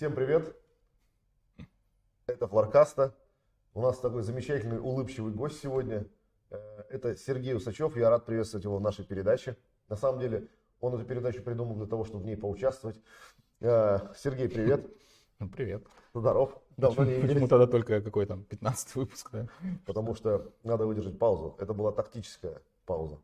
[0.00, 0.56] Всем привет!
[2.26, 3.14] Это Флоркаста.
[3.74, 6.06] У нас такой замечательный, улыбчивый гость сегодня.
[6.48, 7.98] Э, Это Сергей Усачев.
[7.98, 9.58] Я рад приветствовать его в нашей передаче.
[9.90, 10.48] На самом деле,
[10.80, 12.98] он эту передачу придумал для того, чтобы в ней поучаствовать.
[13.60, 14.90] Э, Сергей, привет.
[15.38, 15.84] Ну, привет.
[16.14, 16.58] Здоров.
[16.78, 19.48] Давно не Почему, почему виделись, тогда только какой там 15 выпуск, да?
[19.84, 21.56] потому что надо выдержать паузу.
[21.58, 23.18] Это была тактическая пауза.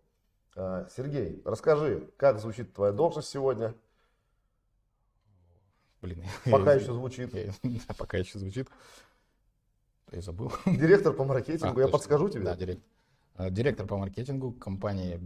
[0.55, 3.75] Э, Сергей, расскажи, как звучит твоя должность сегодня?
[6.07, 7.35] Блин, Пока я- еще звучит.
[7.35, 8.69] я- да, пока еще звучит.
[10.13, 10.53] Я забыл.
[10.67, 11.99] Директор по А, маркетингу, я точно.
[11.99, 12.45] подскажу тебе.
[12.45, 12.85] Да, директор.
[13.35, 15.21] А, Директор по маркетингу компании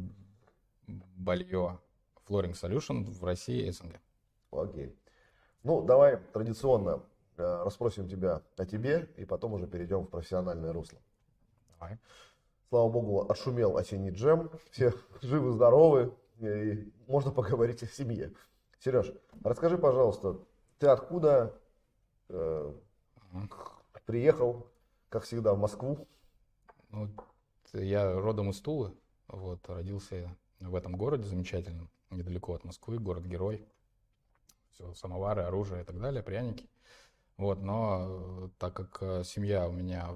[0.87, 1.79] Балье
[2.27, 4.01] Flooring Solution в России и СНГ.
[4.51, 4.97] Окей.
[5.65, 7.03] Ну, давай традиционно
[7.37, 10.99] э, расспросим тебя о тебе, и потом уже перейдем в профессиональное русло.
[11.79, 11.99] Давай.
[12.71, 18.33] Слава богу, отшумел осенний джем, все живы-здоровы, и можно поговорить о семье.
[18.79, 19.13] Сереж,
[19.45, 20.39] расскажи, пожалуйста,
[20.81, 21.55] ты откуда
[22.31, 22.75] э,
[24.07, 24.67] приехал,
[25.11, 26.09] как всегда, в Москву?
[26.89, 27.09] Ну,
[27.75, 28.97] я родом из Тулы,
[29.29, 33.65] вот, родился я в этом городе замечательном, недалеко от Москвы, город-герой.
[34.71, 36.69] Все, самовары, оружие и так далее, пряники.
[37.37, 40.09] Вот, но э, так как э, семья у меня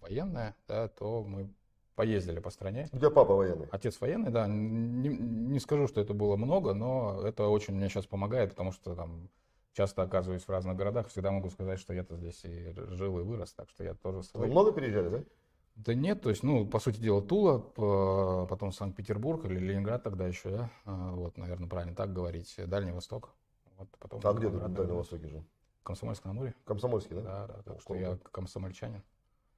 [0.00, 1.52] военная, да, то мы
[1.96, 2.88] поездили по стране.
[2.92, 3.66] У тебя папа военный.
[3.72, 8.06] Отец военный, да, не, не скажу, что это было много, но это очень мне сейчас
[8.06, 9.28] помогает, потому что там
[9.76, 13.52] часто оказываюсь в разных городах, всегда могу сказать, что я-то здесь и жил, и вырос,
[13.52, 14.48] так что я тоже Вы свой.
[14.48, 15.22] много переезжали, да?
[15.76, 17.58] Да нет, то есть, ну, по сути дела, Тула,
[18.46, 23.34] потом Санкт-Петербург или Ленинград тогда еще, да, А, вот, наверное, правильно так говорить, Дальний Восток,
[23.76, 25.44] вот, потом А где на Дальнем Востоке жил?
[25.82, 27.22] Комсомольск на Амуре, Комсомольский, да?
[27.22, 29.02] да, да, так что я комсомольчанин.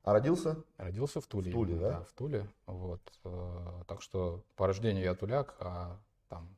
[0.03, 0.63] А родился?
[0.77, 1.51] Родился в Туле.
[1.51, 2.01] В Туле, именно, да?
[2.03, 6.58] в Туле, вот, э, так что по рождению я туляк, а там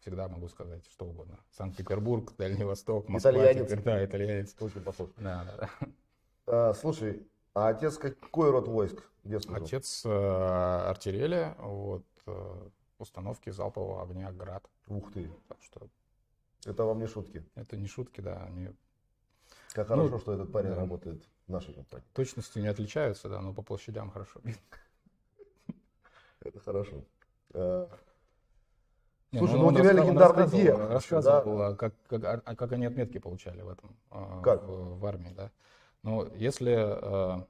[0.00, 1.38] всегда могу сказать что угодно.
[1.52, 3.66] Санкт-Петербург, Дальний Восток, Москва, Итальянец.
[3.66, 4.54] теперь, да, итальянец.
[4.60, 5.08] Очень похож.
[5.16, 5.88] Да, да, да.
[6.46, 9.54] А, слушай, а отец какой род войск был?
[9.54, 14.64] Отец э, артиллерия, вот, э, установки залпового огня «Град».
[14.86, 15.88] Ух ты, Так что
[16.64, 17.44] это вам не шутки.
[17.54, 18.70] это не шутки, да, они
[19.72, 20.76] Как Ну, хорошо, что этот парень да.
[20.76, 22.04] работает в нашей компании.
[22.14, 24.40] точностью не отличаются, да, но по площадям хорошо.
[26.40, 27.04] Это хорошо.
[29.32, 32.72] Э, Слушай, он- ну у тебя легендарный рассказывал- Рассказывал, а как, как, а- а как
[32.72, 34.62] они отметки получали в этом, а, Как?
[34.62, 35.50] В, в армии, да.
[36.02, 37.46] Ну, если, а,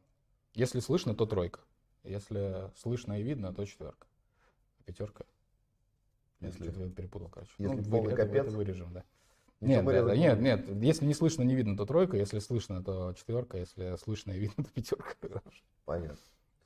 [0.54, 1.60] если слышно, то тройка.
[2.02, 4.06] Если слышно и видно, то четверка.
[4.86, 5.24] Пятерка.
[6.40, 7.52] Если- я перепутал, короче.
[7.58, 9.04] если Ну, полный это- капец, это вырежем, да.
[9.60, 12.82] Нет, да, да, нет, не нет, если не слышно, не видно, то тройка, если слышно,
[12.82, 15.14] то четверка, если слышно и видно, то пятерка.
[15.84, 16.16] Понятно.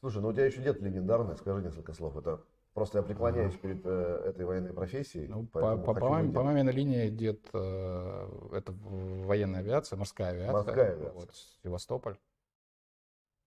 [0.01, 2.17] Слушай, ну у тебя еще дед легендарный, скажи несколько слов.
[2.17, 2.41] Это
[2.75, 5.29] просто я преклоняюсь перед э, этой военной профессией.
[5.29, 10.53] Ну, по, по, по маме- по маминой линии дед, э, это военная авиация, морская авиация.
[10.53, 11.13] Морская авиация.
[11.13, 11.31] Вот,
[11.63, 12.19] Севастополь.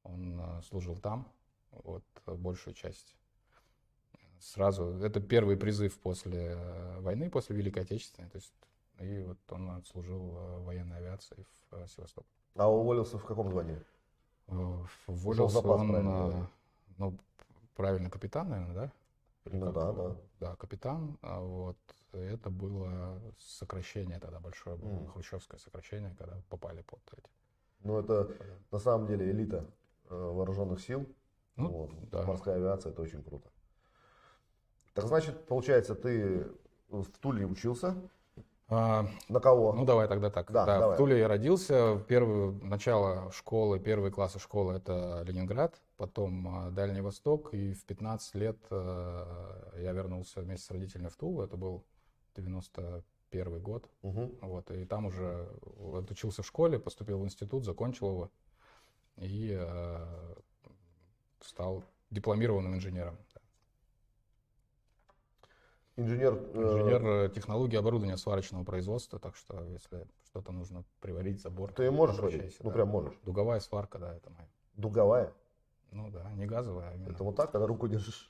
[0.03, 1.27] Он э, служил там,
[1.71, 3.15] вот, большую часть.
[4.39, 8.29] Сразу, это первый призыв после э, войны, после Великой Отечественной.
[8.29, 8.53] То есть,
[8.99, 11.35] и вот он отслужил э, в военной авиации
[11.71, 12.29] в э, Севастополе.
[12.55, 13.81] А уволился в каком звании?
[15.07, 16.47] Уволился запас, он, правильно говорю?
[16.97, 17.17] ну,
[17.75, 18.91] правильно, капитан, наверное, да?
[19.45, 20.15] Ну да, да.
[20.39, 21.17] Да, капитан.
[21.21, 21.77] а Вот.
[22.11, 25.07] Это было сокращение тогда большое было, Мгм.
[25.07, 27.29] хрущевское сокращение, когда попали под эти.
[27.81, 28.31] Ну это
[28.71, 29.69] на самом деле элита
[30.09, 31.05] э, вооруженных сил.
[31.57, 32.09] Ну, Вот.
[32.09, 32.23] да.
[32.23, 33.49] Морская авиация это очень круто.
[34.93, 36.47] Так значит, получается, ты
[36.89, 37.95] в Туле учился.
[38.67, 39.73] А, На кого?
[39.73, 40.51] ну, давай тогда так.
[40.51, 40.95] Да, Да, давай.
[40.95, 41.99] в Туле я родился.
[42.07, 47.53] Первое начало школы, первые классы школы это Ленинград, потом а, Дальний Восток.
[47.53, 51.43] И в 15 лет а, я вернулся вместе с родителями в Тулу.
[51.43, 51.83] Это был
[52.35, 53.87] 91 год.
[54.01, 54.31] Мгм.
[54.41, 55.47] Вот, и там уже
[55.93, 58.31] отучился в школе, поступил в институт, закончил его
[59.17, 60.35] и э,
[61.39, 63.17] стал дипломированным инженером.
[65.97, 66.33] Инженер.
[66.53, 71.89] э, Инженер э, технологии оборудования сварочного производства, так что если что-то нужно приварить, забор, Ты
[71.91, 72.57] можешь варить?
[72.61, 72.73] Ну да.
[72.75, 73.13] прям можешь.
[73.23, 74.47] Дуговая сварка, да, это моя.
[74.73, 75.33] Дуговая.
[75.91, 77.11] Ну да, не газовая, а именно.
[77.13, 78.29] Это вот так, когда руку держишь.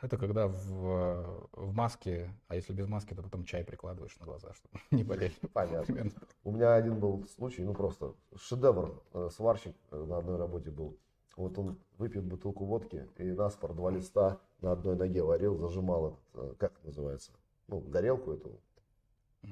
[0.00, 4.52] Это когда в, в маске, а если без маски, то потом чай прикладываешь на глаза,
[4.52, 5.32] чтобы не болели.
[5.52, 5.84] Понятно.
[5.86, 6.12] Примерно.
[6.44, 9.00] У меня один был случай, ну просто шедевр.
[9.14, 10.98] Э, Сварщик э, на одной работе был.
[11.36, 16.20] Вот он выпьет бутылку водки и наспор два листа на одной ноге варил, зажимал этот,
[16.34, 17.32] э, как это называется,
[17.68, 18.60] ну, горелку эту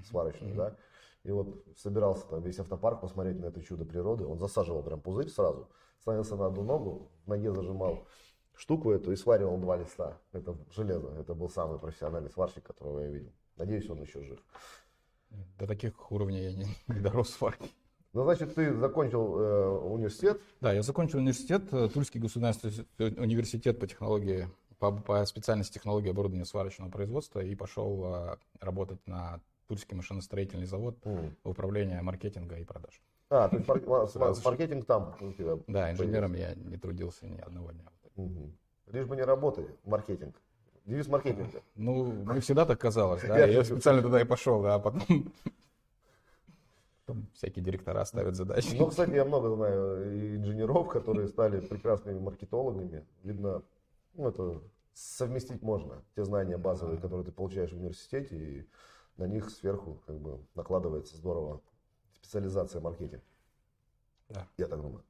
[0.05, 0.77] сварочную, да.
[1.23, 4.25] И вот собирался там весь автопарк посмотреть на это чудо природы.
[4.25, 5.69] Он засаживал прям пузырь сразу,
[5.99, 8.07] становился на одну ногу, в ноге зажимал
[8.55, 10.19] штуку эту и сваривал два листа.
[10.33, 11.09] Это железо.
[11.19, 13.33] Это был самый профессиональный сварщик, которого я видел.
[13.57, 14.39] Надеюсь, он еще жив.
[15.59, 17.69] До таких уровней я не, не дорос в сварке.
[18.13, 20.41] Ну, значит, ты закончил э, университет.
[20.61, 24.49] Да, я закончил университет, э, Тульский государственный университет по технологии,
[24.81, 30.97] по, по специальности технологии оборудования сварочного производства и пошел э, работать на Тульский машиностроительный завод
[31.05, 31.37] М.
[31.45, 33.01] управления маркетинга и продаж.
[33.29, 34.49] А, то есть мар- ма- Сразу же.
[34.49, 35.59] маркетинг там у тебя.
[35.69, 37.85] Да, инженером я не трудился ни одного дня.
[38.89, 40.35] Лишь бы не работали, маркетинг.
[40.85, 41.63] Девиз маркетинга.
[41.77, 43.39] Ну, мне всегда так казалось, да.
[43.47, 45.33] Я специально туда и пошел, да, а потом...
[47.11, 48.77] Потом всякие директора ставят задачи.
[48.79, 53.05] Ну, кстати, я много знаю инженеров, которые стали прекрасными маркетологами.
[53.25, 53.63] Видно,
[54.15, 54.63] ну, это
[54.93, 56.05] совместить можно.
[56.15, 58.69] Те знания базовые, которые ты получаешь в университете, и
[59.17, 61.61] на них сверху как бы накладывается здорово
[62.13, 63.25] специализация маркетинг.
[64.29, 64.47] Да.
[64.57, 65.03] Я так думаю.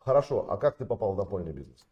[0.00, 1.86] Хорошо, а как ты попал в напольный бизнес?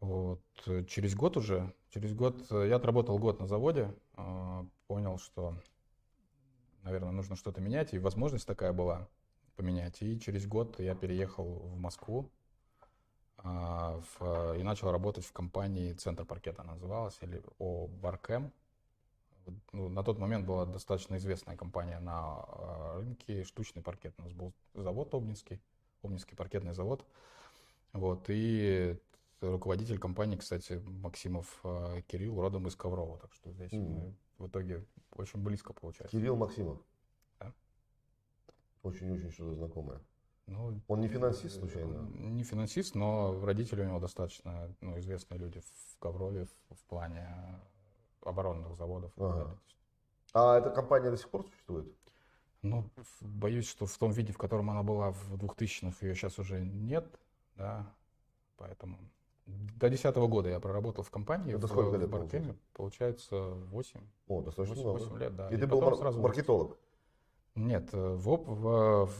[0.00, 5.18] Вот э, через год уже, через год э, я отработал год на заводе, э, понял,
[5.18, 5.54] что,
[6.86, 9.08] наверное, нужно что-то менять, и возможность такая была
[9.56, 10.00] поменять.
[10.02, 12.30] И через год я переехал в Москву
[13.38, 18.52] а, в- и начал работать в компании «Центр паркета» называлась, или о Баркем.
[19.44, 24.14] Вот, ну, на тот момент была достаточно известная компания на э, рынке, штучный паркет.
[24.18, 25.60] У нас был завод Обнинский,
[26.02, 27.04] Обнинский паркетный завод.
[27.92, 28.96] Вот, и
[29.40, 33.18] руководитель компании, кстати, Максимов э, Кирилл, родом из Коврова.
[33.18, 33.92] Так что здесь Мгм.
[33.92, 36.16] мы в итоге очень близко получается.
[36.16, 36.78] Кирилл Максимов.
[37.40, 37.52] Да.
[38.82, 40.00] Очень-очень что-то знакомое.
[40.46, 42.08] Ну, Он не финансист, случайно?
[42.14, 47.28] Не финансист, но родители у него достаточно ну, известные люди в Коврове в, в плане
[48.22, 49.12] оборонных заводов.
[49.16, 49.58] Ага.
[50.32, 51.92] А эта компания до сих пор существует?
[52.62, 52.88] Ну,
[53.20, 57.20] боюсь, что в том виде, в котором она была в 2000-х, ее сейчас уже нет,
[57.56, 57.92] да,
[58.56, 58.98] поэтому
[59.46, 64.00] до 2010 года я проработал в компании, Это в, сколько в лет Баркеме, получается 8,
[64.26, 65.18] О, достаточно 8, много.
[65.20, 65.48] лет, да.
[65.50, 66.78] И, ты потом был мар- сразу маркетолог?
[67.54, 69.12] Нет, э, в, оп- в, в,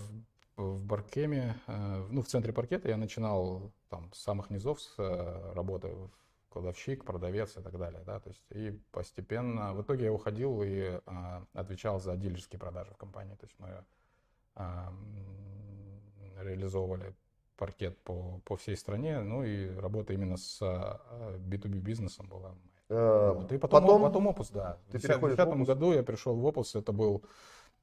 [0.57, 5.53] в Баркеме, э, ну, в центре паркета я начинал там с самых низов с э,
[5.55, 6.11] работы в
[6.49, 11.01] кладовщик, продавец и так далее, да, то есть и постепенно, в итоге я уходил и
[11.05, 13.85] а, отвечал за дилерские продажи в компании, то есть мы
[14.55, 14.91] а,
[16.41, 17.15] реализовывали
[17.57, 21.01] паркет по, по всей стране, ну и работа именно с а,
[21.39, 22.55] B2B бизнесом была.
[22.89, 23.53] Э, Вот.
[23.53, 24.79] И потом, потом, потом опус, да.
[24.91, 25.67] ты В переходишь в 2010 опус?
[25.69, 27.25] году я пришел в опус, это был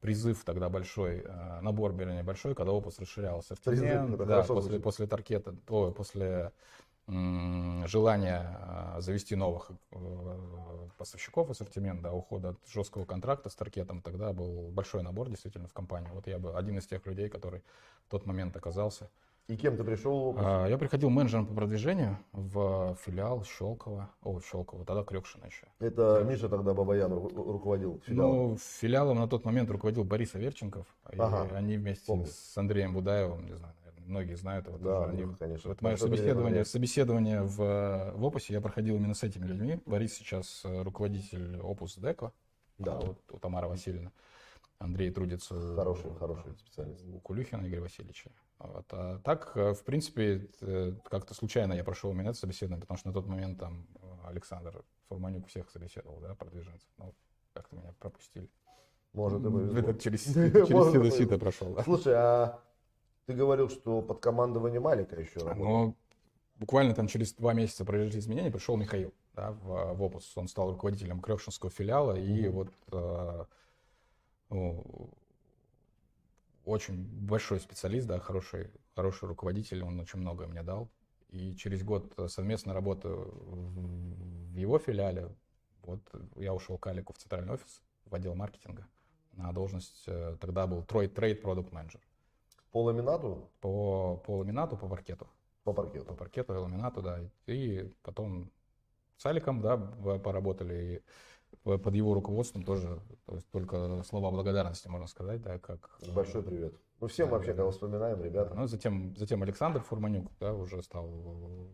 [0.01, 4.61] призыв тогда большой, э, набор, вернее, большой, когда опус расширял ассортимент, Призыв, это да, после,
[4.61, 4.83] звучит.
[4.83, 6.51] после таргета, ой, после
[7.07, 8.59] м, желания
[8.97, 14.69] э, завести новых э, поставщиков ассортимент, да, ухода от жесткого контракта с таркетом, тогда был
[14.71, 16.11] большой набор действительно в компании.
[16.13, 17.61] Вот я бы один из тех людей, который
[18.07, 19.09] в тот момент оказался.
[19.47, 20.35] И кем ты пришел?
[20.37, 25.67] А, Я приходил менеджером по продвижению в филиал Щелково, о, Щелково, тогда Крюкшина еще.
[25.79, 28.49] Это Миша тогда Бабаян ру- руководил филиалом.
[28.51, 30.85] Ну, филиалом на тот момент руководил Борис Аверченков.
[31.11, 31.55] И Ага.
[31.55, 32.25] они вместе Помню.
[32.27, 35.11] с Андреем Будаевым, не знаю, наверное, многие знают его Да, тоже.
[35.11, 35.69] Они- ну, конечно.
[35.69, 39.79] Вот мое собеседование, собеседование в, в Опусе я проходил именно с этими людьми.
[39.85, 42.31] Борис сейчас э, руководитель Опус Деко,
[42.77, 42.97] Да.
[42.97, 44.11] а вот у Тамары Васильевны.
[44.79, 47.05] Андрей трудится у- Хороший, хороший специалист.
[47.07, 48.31] у Кулюхина Игоря Васильевича.
[48.59, 48.85] Вот.
[48.91, 53.07] А так, э, в принципе, э, как-то случайно я прошел именно это собеседование, потому что
[53.09, 56.87] на тот момент там э, Александр Фурманюк всех собеседовал, да, продвиженцев.
[56.97, 57.13] Ну,
[57.53, 58.49] как-то меня пропустили.
[59.13, 59.77] Может, и.
[59.77, 61.09] Это через, через повезло.
[61.09, 61.83] сито прошел, да.
[61.83, 62.59] Слушай, а
[63.25, 65.63] ты говорил, что под командование Малика еще работал.
[65.63, 65.95] Но
[66.55, 70.35] буквально там через два месяца произошли изменения, пришел Михаил да, в, в Опус.
[70.37, 73.45] Он стал руководителем Крёкшинского филиала, и вот э,
[74.49, 75.13] ну,
[76.65, 80.89] очень большой специалист, да, хороший, хороший руководитель, он очень многое мне дал.
[81.29, 85.35] И через год совместной работы в его филиале,
[85.81, 86.01] вот
[86.35, 88.87] я ушел к Алику в центральный офис, в отдел маркетинга,
[89.33, 92.01] на должность, э, тогда был трейд, trade product manager
[92.71, 95.27] По ламинату, по, по ламинату, по паркету
[95.63, 96.13] по по паркету.
[96.13, 97.19] паркету и ламинату, да.
[97.47, 98.51] И потом
[99.17, 101.03] с Аликом, да, поработали и
[101.63, 105.97] под его руководством тоже, то есть только слова благодарности, можно сказать, да, как...
[106.01, 106.73] э, Большой привет.
[106.99, 107.71] Ну, всем Да, вообще, да, когда да.
[107.71, 108.53] вспоминаем, ребята.
[108.55, 111.67] Ну, затем, затем Александр Фурманюк, да, уже стал э,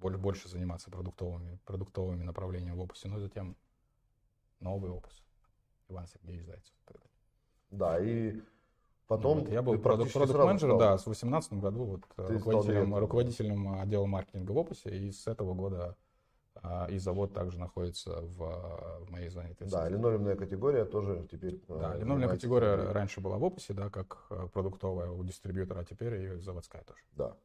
[0.00, 3.56] боль- больше заниматься продуктовыми, продуктовыми направлениями в опусе, ну, и затем
[4.60, 5.22] новый опус,
[5.88, 6.74] Иван Сергеевич Зайцев.
[7.70, 8.40] Да, и
[9.06, 14.06] потом Вот, я был продукт менеджером, да, с 18 году вот, э, руководителем, руководителем отдела
[14.06, 15.96] маркетинга в Опусе, и с этого года
[16.90, 19.92] и завод также находится в, а, в моей зоне Да, ответственности.
[19.92, 21.62] линолеумная категория тоже теперь...
[21.68, 22.92] э, Да, линолеумная категория тобой.
[22.92, 27.00] раньше была в Опусе, да, как э, продуктовая у дистрибьютора, а теперь и заводская тоже.
[27.12, 27.36] Да.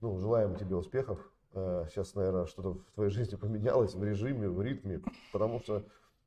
[0.00, 1.18] Ну, желаем тебе успехов.
[1.54, 5.00] Э, Сейчас, наверное, что-то в твоей жизни поменялось в режиме, в ритме,
[5.32, 5.84] потому что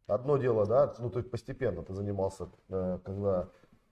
[0.08, 3.50] одно дело, да, ну ты постепенно ты занимался, когда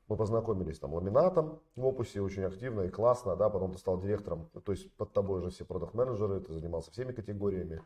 [0.07, 4.49] мы познакомились там ламинатом в опусе очень активно и классно, да, потом ты стал директором,
[4.63, 7.81] то есть под тобой уже все продукт менеджеры ты занимался всеми категориями.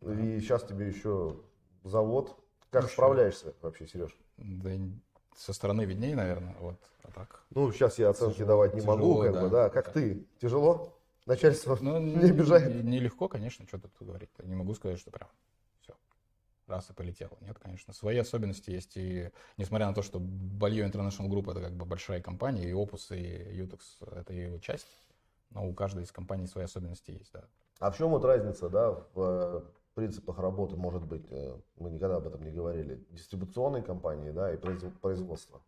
[0.00, 0.12] Да.
[0.12, 1.36] И сейчас тебе еще
[1.84, 2.36] завод.
[2.70, 4.16] Как ну, справляешься вообще, Сереж?
[4.36, 4.70] Да
[5.36, 7.44] со стороны видней, наверное, вот, а так.
[7.50, 9.42] Ну, сейчас я оценки тяжело, давать не тяжело, могу, как да.
[9.42, 9.68] бы, да.
[9.68, 9.92] Как да.
[9.92, 10.26] ты?
[10.40, 10.94] Тяжело?
[11.26, 12.82] Начальство ну, не обижает?
[12.82, 14.30] Нелегко, конечно, что тут говорить.
[14.42, 15.28] Не могу сказать, что прям
[16.66, 17.36] раз и полетело.
[17.40, 17.92] Нет, конечно.
[17.92, 18.96] Свои особенности есть.
[18.96, 23.16] И несмотря на то, что Balio International Group это как бы большая компания, и Opus,
[23.16, 23.80] и Utex
[24.18, 24.86] это его часть,
[25.50, 27.44] но у каждой из компаний свои особенности есть, да.
[27.78, 29.62] А в чем вот разница, да, в э,
[29.96, 34.56] принципах работы может быть, э, мы никогда об этом не говорили, дистрибуционной компании, да, и
[34.56, 35.62] производства?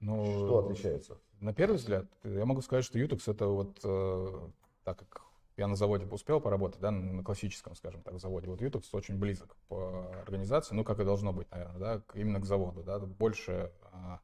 [0.00, 1.18] Ну, что отличается?
[1.40, 4.48] На первый взгляд, я могу сказать, что Utex это вот, э,
[4.82, 5.22] так как
[5.56, 8.48] я на заводе успел поработать, да, на классическом, скажем так, заводе.
[8.48, 12.46] Вот Ютекс очень близок по организации, ну, как и должно быть, наверное, да, именно к
[12.46, 14.20] заводу, да, больше а,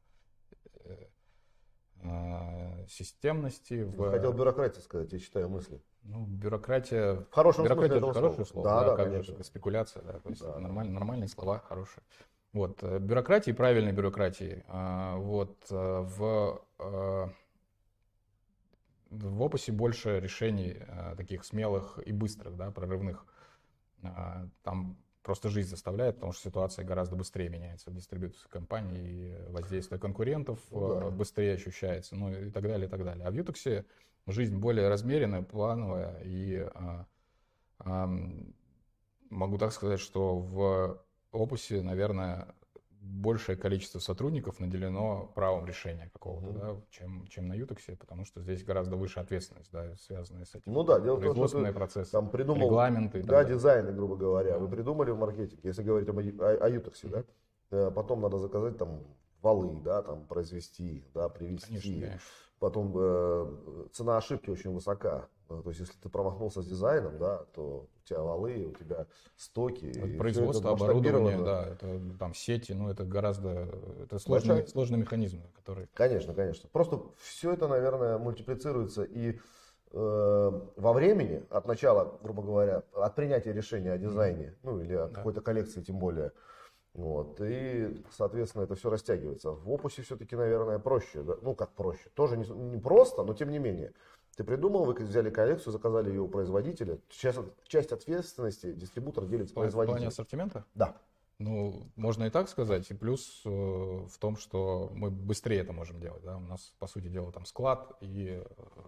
[0.84, 1.06] э,
[2.02, 3.82] а, системности.
[3.84, 4.10] В...
[4.10, 5.80] Хотел бюрократия сказать, я читаю мысли.
[6.02, 7.26] Ну, бюрократия...
[7.30, 9.34] В хорошем бюрократия смысле это хорошее слово, да, да, да конечно.
[9.36, 10.58] Как спекуляция, да, то есть да.
[10.58, 12.02] нормальные, нормальные слова, хорошие.
[12.52, 16.64] Вот, э, бюрократии, правильной бюрократии, а, вот, э, в
[19.10, 23.26] в опусе больше решений э, таких смелых и быстрых, да, прорывных.
[24.02, 29.50] Э, там просто жизнь заставляет, потому что ситуация гораздо быстрее меняется в дистрибьюторской компании, и
[29.50, 31.10] воздействие конкурентов ну, да.
[31.10, 33.26] быстрее ощущается, ну и так далее, и так далее.
[33.26, 33.84] А в Ютексе
[34.30, 37.04] жизнь более размеренная, плановая, и э,
[37.84, 38.06] э,
[39.30, 42.54] могу так сказать, что в опусе, наверное,
[43.00, 46.74] большее количество сотрудников наделено правом решения какого-то, mm-hmm.
[46.74, 50.72] да, чем, чем на Ютексе, потому что здесь гораздо выше ответственность, да, связанная с этим.
[50.72, 53.22] Ну да, дело в том, что ты процессы, там придумал, регламенты.
[53.22, 57.24] Да, дизайны, грубо говоря, вы придумали в маркетинге, если говорить об, о, о Ютексе, да,
[57.70, 59.02] э, потом надо заказать там
[59.40, 61.68] валы, да, там произвести, да, привезти.
[61.68, 62.20] Конечно, конечно.
[62.60, 63.56] Потом э,
[63.90, 65.28] цена ошибки очень высока.
[65.48, 69.86] То есть, если ты промахнулся с дизайном, да, то у тебя валы, у тебя стоки.
[69.86, 73.66] Это производство, оборудование, да, это там сети, ну это гораздо,
[74.02, 74.66] это сложный, Большая...
[74.66, 75.88] сложный механизм, который...
[75.94, 76.68] Конечно, конечно.
[76.70, 79.40] Просто все это, наверное, мультиплицируется и
[79.92, 85.08] э, во времени, от начала, грубо говоря, от принятия решения о дизайне, ну или о
[85.08, 85.14] да.
[85.14, 86.32] какой-то коллекции тем более,
[86.92, 89.52] вот, и, соответственно, это все растягивается.
[89.52, 91.22] В опусе все-таки, наверное, проще.
[91.22, 91.36] Да?
[91.40, 92.10] Ну, как проще.
[92.14, 93.92] Тоже не, не просто, но тем не менее.
[94.36, 96.98] Ты придумал, вы взяли коллекцию, заказали ее у производителя.
[97.10, 99.96] Сейчас часть ответственности дистрибутор делит с производителем.
[99.96, 100.64] В плане ассортимента?
[100.74, 100.96] Да.
[101.38, 102.90] Ну, можно и так сказать.
[102.90, 106.22] И плюс э, в том, что мы быстрее это можем делать.
[106.22, 106.36] Да?
[106.36, 108.80] У нас, по сути дела, там склад и, э,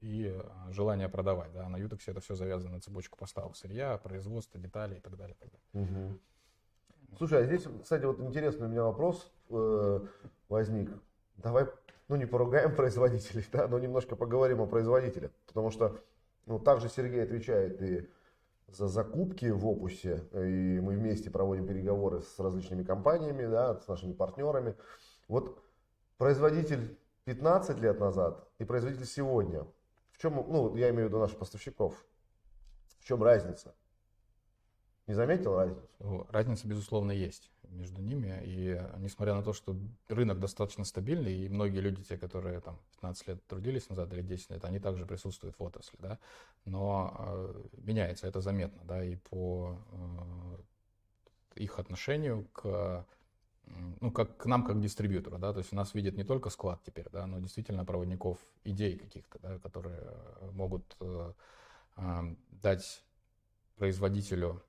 [0.00, 0.40] и
[0.70, 1.52] желание продавать.
[1.52, 1.68] Да?
[1.68, 5.36] На Ютексе это все завязано на цепочку поставок сырья, производства, деталей и так далее.
[5.36, 6.08] И так далее.
[6.08, 6.18] Угу.
[7.16, 10.00] Слушай, а здесь, кстати, вот интересный у меня вопрос э,
[10.50, 10.90] возник.
[11.36, 11.66] Давай,
[12.08, 15.30] ну, не поругаем производителей, да, но немножко поговорим о производителях.
[15.46, 15.98] Потому что,
[16.44, 18.10] ну, также Сергей отвечает и
[18.68, 24.12] за закупки в опусе, и мы вместе проводим переговоры с различными компаниями, да, с нашими
[24.12, 24.74] партнерами.
[25.28, 25.62] Вот
[26.18, 29.66] производитель 15 лет назад и производитель сегодня,
[30.12, 31.94] в чем, ну, я имею в виду наших поставщиков,
[32.98, 33.74] в чем разница?
[35.06, 36.26] Не заметил разницу?
[36.30, 38.40] Разница, безусловно, есть между ними.
[38.44, 39.76] И несмотря на то, что
[40.08, 44.50] рынок достаточно стабильный, и многие люди, те, которые там 15 лет трудились назад или 10
[44.50, 46.18] лет, они также присутствуют в отрасли, да,
[46.64, 53.06] но э, меняется это заметно, да, и по э, их отношению к
[54.00, 56.80] ну, как к нам, как дистрибьютору, да, то есть у нас видят не только склад
[56.84, 60.02] теперь, да, но действительно проводников идей каких-то, да, которые
[60.52, 61.32] могут э,
[61.96, 63.04] э, дать
[63.76, 64.62] производителю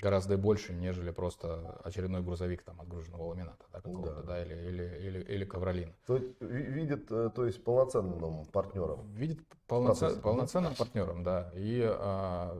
[0.00, 4.22] гораздо больше, нежели просто очередной грузовик там отгруженного ламината, да, какого-то, да.
[4.22, 5.92] да, или, или, или, или ковролина.
[6.06, 9.12] То есть видит, э, то есть полноценным партнером.
[9.14, 11.50] Видит полноцен, полноценным партнером, да.
[11.54, 12.56] И а,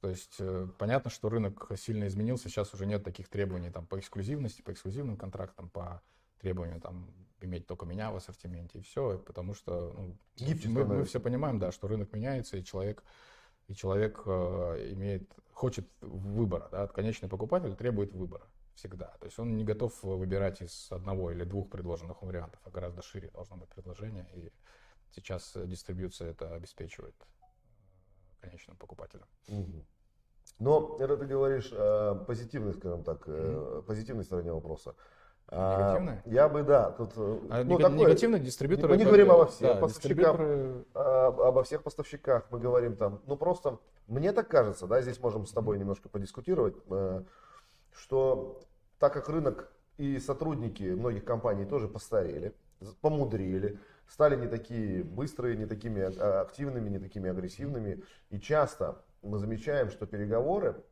[0.00, 3.98] то есть э, понятно, что рынок сильно изменился, сейчас уже нет таких требований там по
[3.98, 6.02] эксклюзивности, по эксклюзивным контрактам, по
[6.40, 7.10] требованию там
[7.42, 10.16] иметь только меня в ассортименте и все, потому что ну,
[10.66, 13.02] мы, мы все понимаем, да, что рынок меняется и человек
[13.70, 19.06] и человек э, имеет, хочет выбора, да, конечный покупатель требует выбора всегда.
[19.20, 23.30] То есть он не готов выбирать из одного или двух предложенных вариантов, а гораздо шире
[23.30, 24.26] должно быть предложение.
[24.34, 24.52] И
[25.12, 27.44] сейчас дистрибьюция это обеспечивает э,
[28.40, 29.28] конечным покупателям.
[29.46, 29.84] Угу.
[30.58, 34.96] Но это ты говоришь о позитивной, скажем так, mm позитивной стороне вопроса.
[35.50, 36.22] Негативные?
[36.24, 36.90] А, я бы, да.
[36.92, 38.88] Тут, а ну, такой, негативный дистрибьютор.
[38.88, 40.84] Мы не говорим обо всех да, поставщиках, дистрибьюторы...
[40.94, 45.46] А, обо всех поставщиках, мы говорим там, ну просто, мне так кажется, да, здесь можем
[45.46, 47.22] с тобой немножко подискутировать, э,
[47.92, 48.60] что
[49.00, 52.54] так как рынок и сотрудники многих компаний тоже постарели,
[53.00, 53.78] помудрили,
[54.08, 58.02] стали не такие быстрые, не такими а, активными, не такими агрессивными.
[58.30, 60.82] И часто мы замечаем, что переговоры,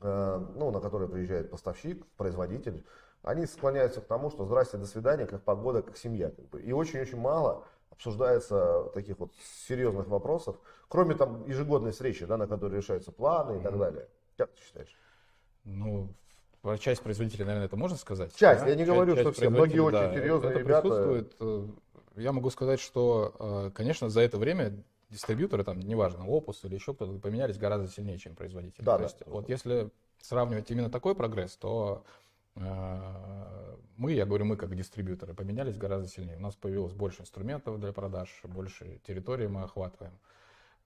[0.00, 2.84] э, ну, на которые приезжает поставщик, производитель,
[3.28, 6.30] они склоняются к тому, что здрасте, до свидания, как погода, как семья.
[6.30, 6.62] Как бы.
[6.62, 9.32] И очень-очень мало обсуждается таких вот
[9.68, 10.56] серьезных вопросов,
[10.88, 14.08] кроме там ежегодной встречи, да, на которой решаются планы и так далее.
[14.38, 14.96] Как ты считаешь?
[15.64, 16.08] Ну,
[16.78, 18.34] часть производителей, наверное, это можно сказать.
[18.34, 18.70] Часть, да?
[18.70, 19.50] я не часть, говорю, часть что все.
[19.50, 20.80] Многие очень да, серьезные это ребята.
[20.80, 21.36] Присутствует.
[21.40, 21.66] Э,
[22.16, 26.94] я могу сказать, что, э, конечно, за это время дистрибьюторы, там, неважно, Opus или еще
[26.94, 28.84] кто-то, поменялись гораздо сильнее, чем производители.
[28.86, 29.04] Да, то да.
[29.04, 29.90] есть, вот если
[30.22, 32.04] сравнивать именно такой прогресс, то
[32.58, 36.36] мы, я говорю, мы как дистрибьюторы, поменялись гораздо сильнее.
[36.36, 40.12] У нас появилось больше инструментов для продаж, больше территории мы охватываем.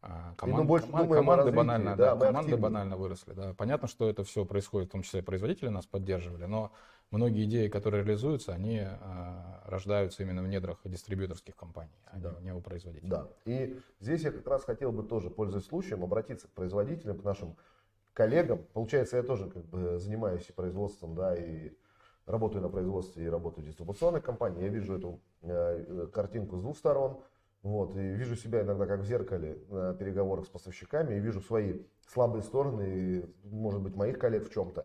[0.05, 3.35] А, команд, больше команд, команды, развитии, банально, да, да, команды банально выросли.
[3.35, 3.55] Да.
[3.55, 6.73] Понятно, что это все происходит, в том числе производители нас поддерживали, но
[7.13, 12.35] многие идеи, которые реализуются, они а, рождаются именно в недрах дистрибьюторских компаний, а да.
[12.41, 13.11] не у производителей.
[13.11, 13.29] Да.
[13.45, 17.57] И здесь я как раз хотел бы тоже, пользуясь случаем, обратиться к производителям, к нашим
[18.15, 18.65] коллегам.
[18.73, 21.73] Получается, я тоже как бы занимаюсь и производством, да, и
[22.27, 24.63] работаю на производстве, и работаю в дистрибуционной компании.
[24.63, 27.23] Я вижу эту э, картинку с двух сторон.
[27.63, 31.83] Вот, и вижу себя иногда как в зеркале на переговорах с поставщиками, и вижу свои
[32.09, 34.85] слабые стороны, и, может быть, моих коллег в чем-то.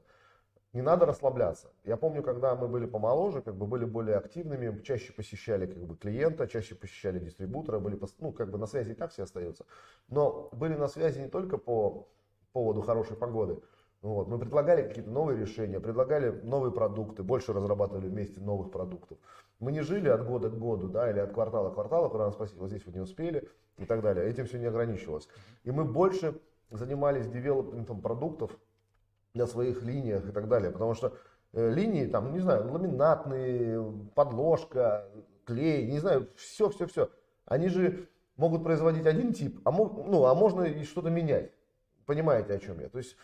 [0.74, 1.72] Не надо расслабляться.
[1.86, 5.98] Я помню, когда мы были помоложе, как бы были более активными, чаще посещали как бы,
[5.98, 9.66] клиента, чаще посещали дистрибутора, были ну, как бы на связи и так все остаются.
[10.08, 12.08] Но были на связи не только по
[12.54, 13.62] поводу хорошей погоды,
[14.02, 14.28] вот.
[14.28, 19.18] Мы предлагали какие-то новые решения, предлагали новые продукты, больше разрабатывали вместе новых продуктов.
[19.60, 22.36] Мы не жили от года к году, да, или от квартала к кварталу, когда нас
[22.36, 24.28] спросили, вот здесь вы не успели и так далее.
[24.30, 25.28] Этим все не ограничивалось.
[25.64, 26.40] И мы больше
[26.70, 28.52] занимались девелопментом продуктов
[29.34, 30.72] на своих линиях и так далее.
[30.72, 31.14] Потому что
[31.54, 33.84] э, линии, там, не знаю, ламинатные,
[34.14, 35.10] подложка,
[35.46, 37.10] клей, не знаю, все, все, все.
[37.46, 41.52] Они же могут производить один тип, а, ну, а можно и что-то менять.
[42.08, 42.90] Понимаете, о чем я?
[42.90, 43.16] То есть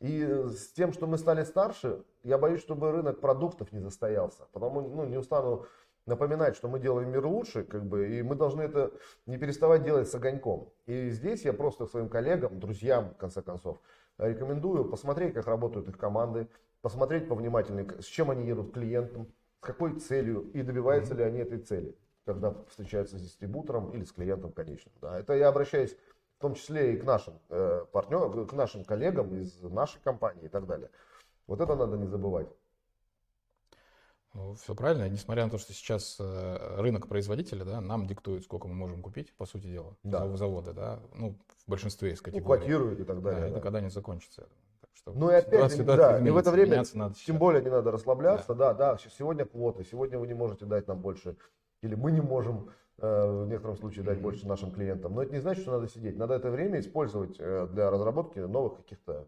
[0.00, 4.46] и с тем, что мы стали старше, я боюсь, чтобы рынок продуктов не застоялся.
[4.52, 5.66] Потому ну, не устану
[6.06, 8.92] напоминать, что мы делаем мир лучше, как бы, и мы должны это
[9.26, 10.72] не переставать делать с огоньком.
[10.86, 13.78] И здесь я просто своим коллегам, друзьям, в конце концов,
[14.16, 16.48] рекомендую посмотреть, как работают их команды,
[16.80, 21.18] посмотреть повнимательнее, с чем они едут к клиентам, с какой целью и добиваются mm-hmm.
[21.18, 24.94] ли они этой цели, когда встречаются с дистрибутором или с клиентом конечным.
[25.02, 25.94] Да, это я обращаюсь
[26.40, 30.48] в том числе и к нашим э, партнерам, к нашим коллегам из нашей компании и
[30.48, 30.88] так далее.
[31.46, 32.48] Вот это надо не забывать.
[34.32, 38.68] Ну, Все правильно, несмотря на то, что сейчас э, рынок производителя, да, нам диктует, сколько
[38.68, 40.34] мы можем купить, по сути дела, да.
[40.34, 42.62] заводы, да, ну, в большинстве из категорий.
[42.62, 43.40] Уквотируют и так далее.
[43.40, 43.52] Да, да.
[43.52, 44.48] Это когда не закончится.
[44.80, 47.68] Так что ну и опять, ситуация, да, и в это время надо тем более не
[47.68, 48.72] надо расслабляться, да.
[48.72, 51.36] да, да, сегодня квоты, сегодня вы не можете дать нам больше,
[51.82, 52.70] или мы не можем
[53.06, 55.14] в некотором случае дать больше нашим клиентам.
[55.14, 56.16] Но это не значит, что надо сидеть.
[56.16, 59.26] Надо это время использовать э, для разработки новых каких-то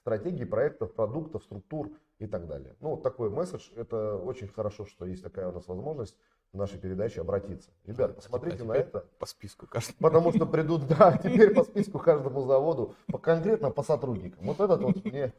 [0.00, 2.76] стратегий, проектов, продуктов, структур и так далее.
[2.80, 3.70] Ну, вот такой месседж.
[3.74, 6.18] Это очень хорошо, что есть такая у нас возможность
[6.52, 7.70] в нашей передаче обратиться.
[7.84, 9.06] Ребят, а посмотрите а на это.
[9.18, 9.96] По списку каждому.
[9.98, 14.46] Потому что придут, да, теперь по списку каждому заводу, по, конкретно по сотрудникам.
[14.46, 15.32] Вот этот вот мне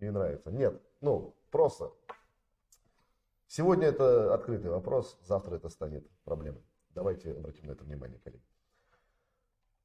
[0.00, 0.50] не нравится.
[0.50, 1.92] Нет, ну, просто.
[3.46, 6.62] Сегодня это открытый вопрос, завтра это станет проблемой.
[6.94, 8.42] Давайте обратим на это внимание, коллеги.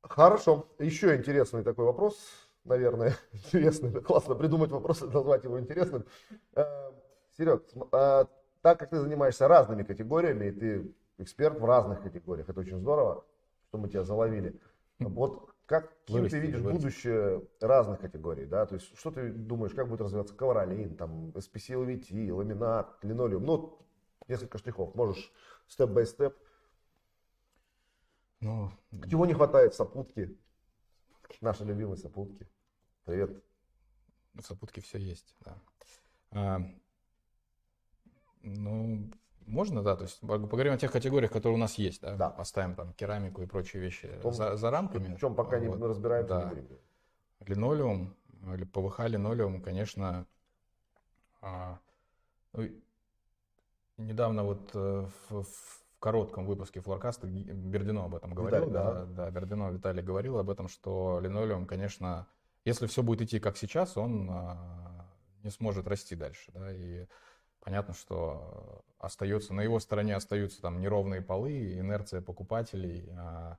[0.01, 0.67] Хорошо.
[0.79, 2.17] Еще интересный такой вопрос,
[2.63, 3.15] наверное.
[3.31, 6.05] Интересный, классно придумать вопрос и назвать его интересным.
[6.53, 6.91] Э,
[7.37, 8.27] Серег, а,
[8.61, 13.25] так как ты занимаешься разными категориями, и ты эксперт в разных категориях, это очень здорово,
[13.67, 14.59] что мы тебя заловили.
[14.99, 18.65] Вот как ты видишь будущее разных категорий, да?
[18.65, 23.43] То есть, что ты думаешь, как будет развиваться ковролин, там, SPC LVT, ламинат, линолеум?
[23.43, 23.79] Ну,
[24.27, 24.95] несколько штрихов.
[24.95, 25.31] Можешь
[25.67, 26.35] степ-бай-степ
[28.39, 28.71] ну,
[29.09, 30.37] Чего не хватает сопутки?
[31.41, 32.47] Наши любимые сопутки.
[33.05, 33.43] Привет.
[34.33, 35.57] В сопутке все есть, да.
[36.31, 36.61] А,
[38.43, 39.09] ну,
[39.45, 42.29] можно, да, то есть поговорим о тех категориях, которые у нас есть, да, да.
[42.29, 45.15] поставим там керамику и прочие вещи том, за, за рамками.
[45.15, 46.53] В чем пока вот, не разбираемся, да.
[46.53, 48.15] не Линолеум,
[48.53, 50.25] или ПВХ линолеум, конечно,
[51.41, 51.79] а,
[52.53, 52.69] ну,
[53.97, 58.67] недавно вот э, в, в в коротком выпуске флоркаста Бердино об этом говорил.
[58.67, 62.27] Виталий, да, да, да, Бердино Виталий говорил об этом, что линолеум, конечно,
[62.65, 65.07] если все будет идти как сейчас, он а,
[65.41, 66.51] не сможет расти дальше.
[66.53, 67.07] Да, и
[67.61, 73.57] понятно, что остается, на его стороне остаются там неровные полы, инерция покупателей, а,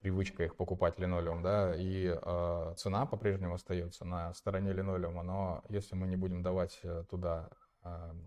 [0.00, 5.94] привычка их покупать линолеум, да, и э, цена по-прежнему остается на стороне линолеума, но если
[5.94, 7.50] мы не будем давать э, туда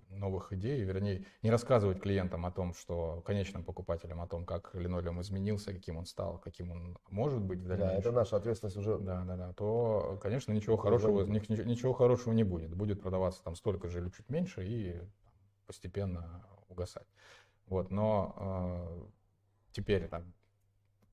[0.09, 5.21] новых идей, вернее, не рассказывать клиентам о том, что конечным покупателям о том, как линолеум
[5.21, 7.93] изменился, каким он стал, каким он может быть в дальнейшем.
[7.93, 8.97] Да, это наша ответственность уже.
[8.97, 9.53] Да, да, да.
[9.53, 12.75] То, конечно, ничего хорошего, ничего, ничего хорошего не будет.
[12.75, 15.01] Будет продаваться там столько же или чуть меньше и
[15.65, 17.07] постепенно угасать.
[17.67, 20.33] Вот, но э, теперь там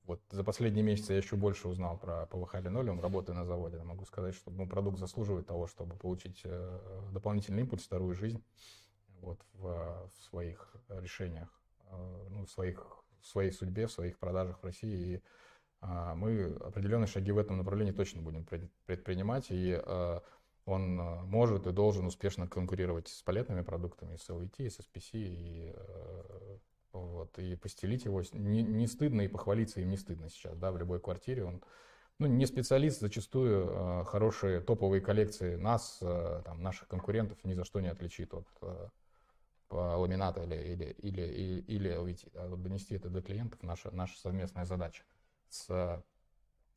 [0.05, 3.77] вот за последние месяцы я еще больше узнал про ПВХ линолеум, работая на заводе.
[3.77, 6.79] Я могу сказать, что ну, продукт заслуживает того, чтобы получить э,
[7.13, 8.43] дополнительный импульс, вторую жизнь
[9.21, 11.47] вот, в, в своих решениях,
[11.85, 12.85] э, ну, в, своих,
[13.21, 15.15] в своей судьбе, в своих продажах в России.
[15.15, 15.21] И
[15.81, 18.45] э, мы определенные шаги в этом направлении точно будем
[18.85, 19.47] предпринимать.
[19.51, 19.81] И
[20.65, 25.75] он может и должен успешно конкурировать с палетными продуктами, с LVT, с SPC и
[26.93, 30.77] вот, и постелить его не, не стыдно, и похвалиться им не стыдно сейчас, да, в
[30.77, 31.43] любой квартире.
[31.43, 31.61] Он,
[32.19, 37.63] ну, не специалист, зачастую э, хорошие топовые коллекции нас, э, там, наших конкурентов ни за
[37.65, 38.87] что не отличит от э,
[39.71, 42.31] ламината или, или, или, или, или LVT.
[42.33, 45.03] Да, вот донести это до клиентов наша, наша совместная задача
[45.49, 46.03] с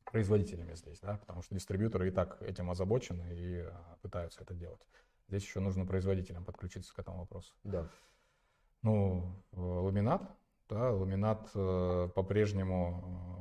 [0.05, 3.65] производителями здесь, да, потому что дистрибьюторы и так этим озабочены и
[4.01, 4.81] пытаются это делать.
[5.27, 7.53] Здесь еще нужно производителям подключиться к этому вопросу.
[7.63, 7.87] Да.
[8.83, 10.21] Ну, э, ламинат,
[10.69, 13.36] да, ламинат э, по-прежнему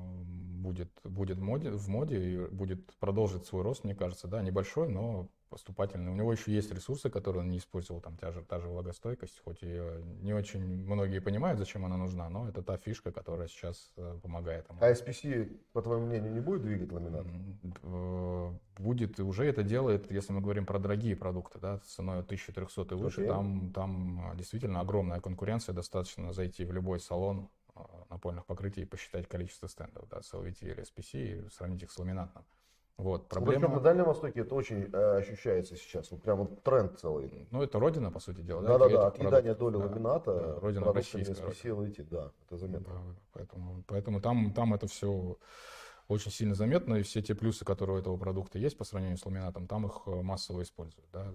[0.66, 4.88] будет, будет в моде, в моде и будет продолжить свой рост, мне кажется, да, небольшой,
[4.88, 6.10] но поступательный.
[6.10, 9.40] У него еще есть ресурсы, которые он не использовал, там та же, та же влагостойкость,
[9.44, 9.80] хоть и
[10.22, 14.68] не очень многие понимают, зачем она нужна, но это та фишка, которая сейчас э, помогает
[14.68, 14.78] ему.
[14.82, 17.26] А SPC, по твоему мнению, не будет двигать ламинат?
[17.84, 22.82] Э, будет, и уже это делает, если мы говорим про дорогие продукты, да, ценой 1300
[22.82, 23.28] и выше, okay.
[23.28, 27.48] там, там действительно огромная конкуренция, достаточно зайти в любой салон
[28.16, 31.98] напольных покрытий и посчитать количество стендов, да, с LVT или SPC и сравнить их с
[31.98, 32.44] ламинатом.
[32.96, 33.60] Вот, проблема...
[33.60, 37.46] Причем на Дальнем Востоке это очень э, ощущается сейчас, вот прям вот тренд целый.
[37.50, 38.62] Ну, это родина, по сути дела.
[38.62, 41.34] Да, да, да, отъедание доли да, ламината, да, родина российская.
[41.34, 42.94] SPC, да, это заметно.
[42.94, 43.00] Да,
[43.32, 45.36] поэтому поэтому там, там это все
[46.08, 49.26] очень сильно заметно, и все те плюсы, которые у этого продукта есть по сравнению с
[49.26, 51.08] ламинатом, там их э, массово используют.
[51.12, 51.34] Да?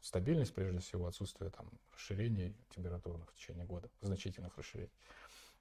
[0.00, 4.90] Стабильность, прежде всего, отсутствие там, расширений температурных в течение года, значительных расширений.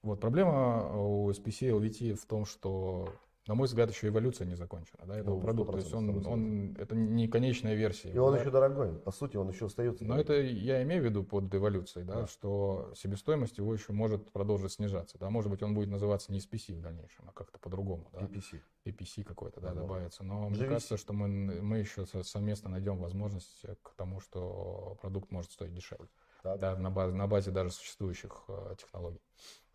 [0.02, 3.10] Вот, проблема у SPC LVT в том, что
[3.50, 5.72] на мой взгляд, еще эволюция не закончена, да, этого ну, продукта.
[5.72, 8.12] То есть он, он, это не конечная версия.
[8.12, 8.40] И он да?
[8.40, 10.06] еще дорогой, по сути, он еще остается.
[10.06, 14.32] Но это я имею в виду под эволюцией, да, да, что себестоимость его еще может
[14.32, 18.08] продолжить снижаться, да, может быть, он будет называться не SPC в дальнейшем, а как-то по-другому,
[18.14, 18.20] да.
[18.20, 18.62] PPC.
[18.86, 20.24] PPC какой-то, да, добавится.
[20.24, 20.50] Но GVC.
[20.50, 25.74] мне кажется, что мы, мы еще совместно найдем возможность к тому, что продукт может стоить
[25.74, 26.08] дешевле.
[26.44, 26.60] Так.
[26.60, 29.20] Да, на базе, на базе даже существующих э, технологий.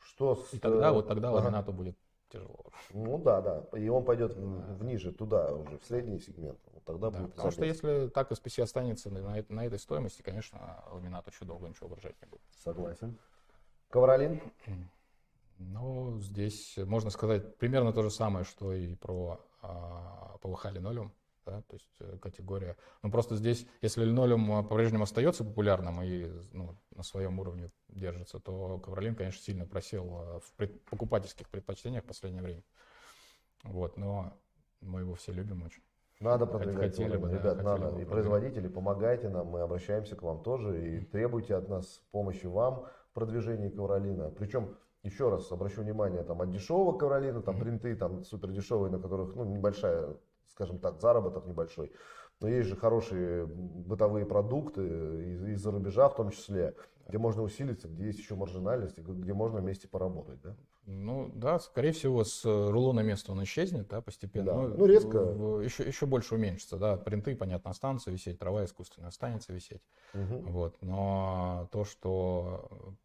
[0.05, 0.55] Что с...
[0.55, 1.37] И тогда, вот тогда ага.
[1.37, 1.97] ламинату будет
[2.29, 2.65] тяжело.
[2.93, 3.79] Ну да, да.
[3.79, 6.59] И он пойдет в, ниже, туда уже, в средний сегмент.
[6.73, 10.85] Вот тогда да, будет потому что если так SPC останется на, на этой стоимости, конечно,
[10.91, 12.43] ламинат еще долго ничего выражать не будет.
[12.63, 13.19] Согласен.
[13.89, 14.41] Ковролин?
[15.59, 21.13] Ну, здесь можно сказать примерно то же самое, что и про а, ПВХ линолеум
[21.45, 22.77] да, то есть э, категория.
[23.03, 28.41] Ну просто здесь, если линолеум а, по-прежнему остается популярным и ну, на своем уровне держится,
[28.41, 32.63] то ковролин, конечно, сильно просел а, в пред, покупательских предпочтениях в последнее время.
[33.65, 34.33] Вот, но
[34.81, 35.83] мы его все любим очень.
[36.21, 36.93] Надо продвигать.
[36.93, 37.91] Хотели бы, Ребят, да, надо.
[37.91, 42.47] Бы и производители, помогайте нам, мы обращаемся к вам тоже и требуйте от нас помощи
[42.47, 44.31] вам в продвижении ковролина.
[44.31, 48.99] Причем еще раз обращу внимание, там от дешевого ковролина, там принты там супер дешевые, на
[48.99, 50.17] которых ну, небольшая
[50.49, 51.93] скажем так, заработок небольшой.
[52.41, 54.83] Но есть же хорошие бытовые продукты
[55.53, 56.75] из-за рубежа в том числе,
[57.09, 60.57] где можно усилиться, где есть еще маржинальность, где можно вместе поработать, да?
[60.87, 64.47] Ну да, скорее всего, с рулона места он исчезнет, да, постепенно.
[64.47, 64.55] Да.
[64.55, 65.19] Ну, ну резко.
[65.63, 66.97] Еще, еще больше уменьшится, да.
[66.99, 69.83] Принты, понятно, останутся висеть, трава искусственная останется висеть.
[70.13, 70.51] Угу.
[70.51, 70.77] Вот.
[70.83, 72.97] Но то, что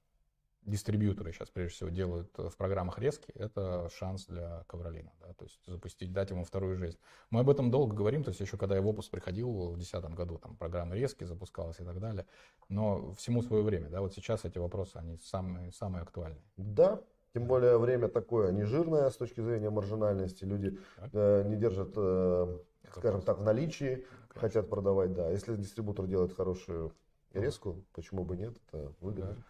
[0.64, 5.60] дистрибьюторы сейчас прежде всего делают в программах резки, это шанс для Ковролина, да, то есть
[5.66, 6.98] запустить, дать ему вторую жизнь.
[7.30, 10.12] Мы об этом долго говорим, то есть еще когда я в опус приходил в 2010
[10.16, 12.26] году, там программа резки запускалась и так далее,
[12.68, 16.44] но всему свое время, да, вот сейчас эти вопросы, они самые, самые актуальные.
[16.58, 17.02] Да,
[17.34, 20.78] тем более время такое нежирное с точки зрения маржинальности, люди
[21.14, 22.60] э, не держат, э,
[22.96, 24.42] скажем так, в наличии, Конечно.
[24.42, 26.94] хотят продавать, да, если дистрибутор делает хорошую
[27.34, 29.36] резку, почему бы нет, это выгодно.
[29.36, 29.44] Да.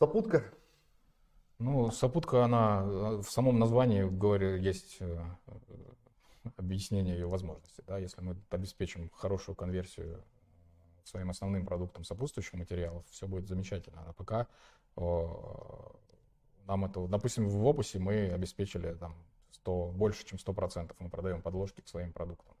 [0.00, 0.44] Сопутка?
[1.58, 2.82] Ну, сопутка, она
[3.20, 5.22] в самом названии, говорю, есть э,
[6.56, 7.84] объяснение ее возможности.
[7.86, 7.98] Да?
[7.98, 10.24] Если мы обеспечим хорошую конверсию
[11.04, 14.02] своим основным продуктом сопутствующих материалов, все будет замечательно.
[14.06, 14.46] А пока
[16.66, 19.14] нам это, допустим, в опусе мы обеспечили там
[19.50, 20.96] 100, больше, чем 100%.
[20.98, 22.56] Мы продаем подложки к своим продуктам.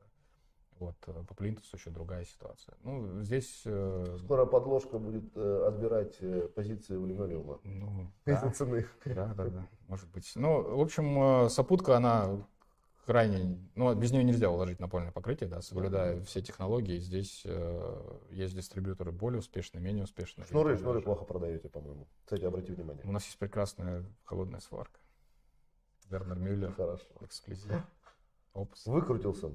[0.80, 2.74] Вот, э, по плинтусу еще другая ситуация.
[2.82, 3.62] Ну, здесь...
[3.66, 6.18] э, Скоро подложка будет э, отбирать
[6.54, 7.60] позиции у линолеума.
[7.64, 8.86] Ну, Из-за да, цены.
[9.04, 10.32] да, да, да, может быть.
[10.36, 12.46] Ну, в общем, сопутка, она
[13.04, 13.58] крайне...
[13.74, 16.98] Ну, без нее нельзя уложить напольное покрытие, да, соблюдая все технологии.
[16.98, 20.46] Здесь э, есть дистрибьюторы более успешные, менее успешные.
[20.46, 22.08] Шнуры, шнуры плохо продаете, по-моему.
[22.24, 23.04] Кстати, обрати внимание.
[23.04, 24.98] У нас есть прекрасная холодная сварка.
[26.08, 27.04] Вернер Мюллер, Хорошо.
[27.20, 27.82] эксклюзив.
[28.54, 28.86] Опус.
[28.86, 29.52] Выкрутился.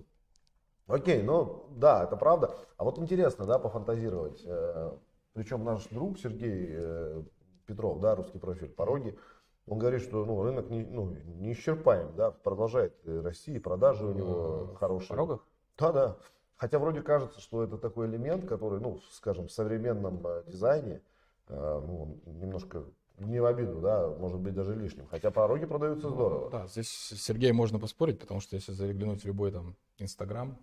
[0.87, 2.55] Окей, ну да, это правда.
[2.77, 4.43] А вот интересно, да, пофантазировать.
[4.45, 4.91] Э,
[5.33, 7.23] Причем наш друг Сергей э,
[7.65, 9.17] Петров, да, русский профиль пороги,
[9.65, 14.05] он говорит, что ну, рынок не, ну, не исчерпаем, да, продолжает э, расти, и продажи
[14.05, 15.09] у него В хорошие.
[15.09, 15.47] порогах?
[15.77, 16.17] Да, да.
[16.55, 21.01] Хотя вроде кажется, что это такой элемент, который, ну, скажем, в современном дизайне,
[21.49, 22.85] ну, немножко
[23.17, 25.07] не в обиду, да, может быть даже лишним.
[25.07, 26.49] Хотя пороги продаются здорово.
[26.51, 30.57] Да, здесь Сергей можно поспорить, потому что если заглянуть в любой там Инстаграм,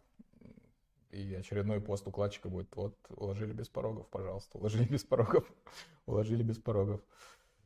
[1.12, 5.44] и очередной пост укладчика будет, вот, уложили без порогов, пожалуйста, уложили без порогов,
[6.06, 7.00] уложили без порогов.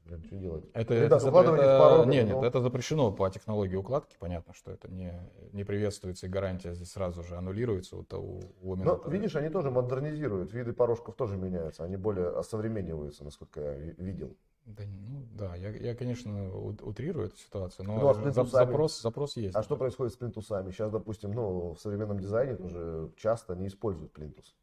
[0.04, 0.64] Блин, что делать?
[0.72, 2.37] Это, Ребят, это, укладывание это- порога, не, ну.
[2.37, 5.12] нет, это запрещено по технологии укладки, понятно, что это не,
[5.52, 9.11] не приветствуется, и гарантия здесь сразу же аннулируется у, того- у Но ламинатора.
[9.11, 14.37] видишь, они тоже модернизируют, виды порожков тоже меняются, они более осовремениваются, насколько я ви- видел.
[14.66, 19.55] Да, ну, да, я, я, конечно, утрирую эту ситуацию, но Ну, а запрос, запрос есть.
[19.55, 20.72] А что происходит с плинтусами?
[20.72, 24.57] Сейчас, допустим, ну, в современном дизайне тоже часто не используют плинтус.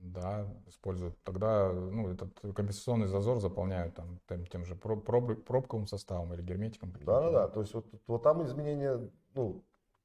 [0.00, 1.22] Да, используют.
[1.22, 6.40] Тогда ну, этот компенсационный зазор заполняют там, тем, тем же проб- проб- пробковым составом или
[6.40, 6.92] герметиком.
[6.92, 7.12] каким-то.
[7.12, 9.62] Да-да-да, то есть вот, вот там изменения, ну,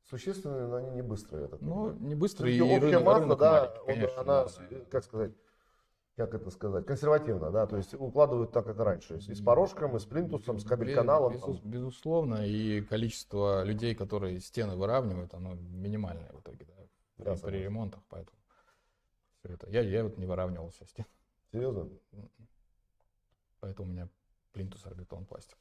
[0.09, 1.49] существенные, но они не быстрые.
[1.61, 4.21] Ну, не быстро, и общая масса, да, маленький, он- конечно.
[4.21, 4.77] она, да, да.
[4.89, 5.31] как сказать,
[6.15, 9.99] как это сказать, консервативно, да, то есть укладывают так, как раньше, и с порошком, и
[9.99, 11.33] с плинтусом, с кабель-каналом.
[11.33, 16.73] Безус- безусловно, и количество людей, которые стены выравнивают, оно минимальное в итоге, да,
[17.17, 18.37] при, Да, при ремонтах, поэтому
[19.39, 19.69] всё это.
[19.71, 21.07] Я, я вот не выравнивал все стены,
[21.51, 21.89] Серьезно?
[23.59, 24.07] поэтому у меня
[24.51, 25.57] плинтус орбитон пластик.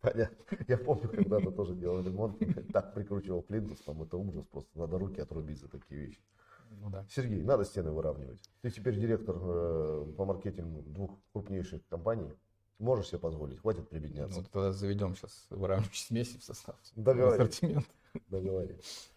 [0.00, 0.36] Понятно.
[0.68, 2.38] Я помню, когда-то тоже делал ремонт,
[2.72, 6.20] так прикручивал плинтус, там это ужас, просто надо руки отрубить за такие вещи.
[6.80, 7.06] Ну да.
[7.10, 8.40] Сергей, надо стены выравнивать.
[8.62, 12.32] Ты теперь директор э, по маркетингу двух крупнейших компаний.
[12.78, 14.40] Можешь себе позволить, хватит прибедняться.
[14.40, 16.76] Ну, тогда заведем сейчас выравнивающий смеси в состав.
[16.96, 17.48] Договорились.
[17.48, 17.86] Ассортимент.
[18.28, 19.10] Договорились.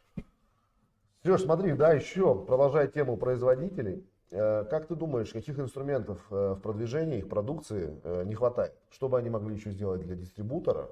[1.24, 6.62] Сереж, смотри, да, еще, продолжая тему производителей, э, как ты думаешь, каких инструментов э, в
[6.62, 8.74] продвижении их продукции э, не хватает?
[8.92, 10.90] Что бы они могли еще сделать для дистрибутора?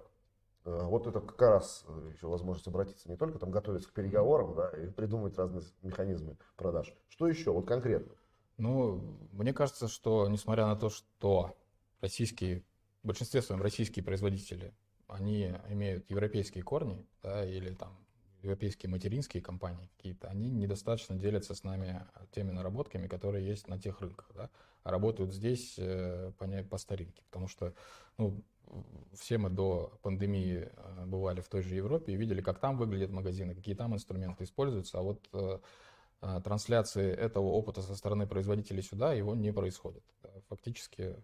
[0.66, 4.56] Э, Вот это как раз э, еще возможность обратиться, не только там готовиться к переговорам,
[4.56, 6.94] да, и придумывать разные механизмы продаж.
[7.08, 8.14] Что еще, вот конкретно?
[8.58, 11.56] Ну, мне кажется, что несмотря на то, что
[12.02, 12.64] российские,
[13.04, 14.74] в большинстве своем российские производители,
[15.08, 17.96] они имеют европейские корни, да, или там
[18.42, 24.02] европейские материнские компании какие-то, они недостаточно делятся с нами теми наработками, которые есть на тех
[24.02, 24.50] рынках, да,
[24.84, 27.74] а работают здесь э, по, по старинке, потому что,
[28.18, 28.44] ну,
[29.14, 33.12] все мы до пандемии э, бывали в той же Европе и видели, как там выглядят
[33.12, 35.60] магазины, какие там инструменты используются, а вот э,
[36.22, 40.04] а, трансляции этого опыта со стороны производителей сюда его не происходит.
[40.24, 41.16] Да, Фактически,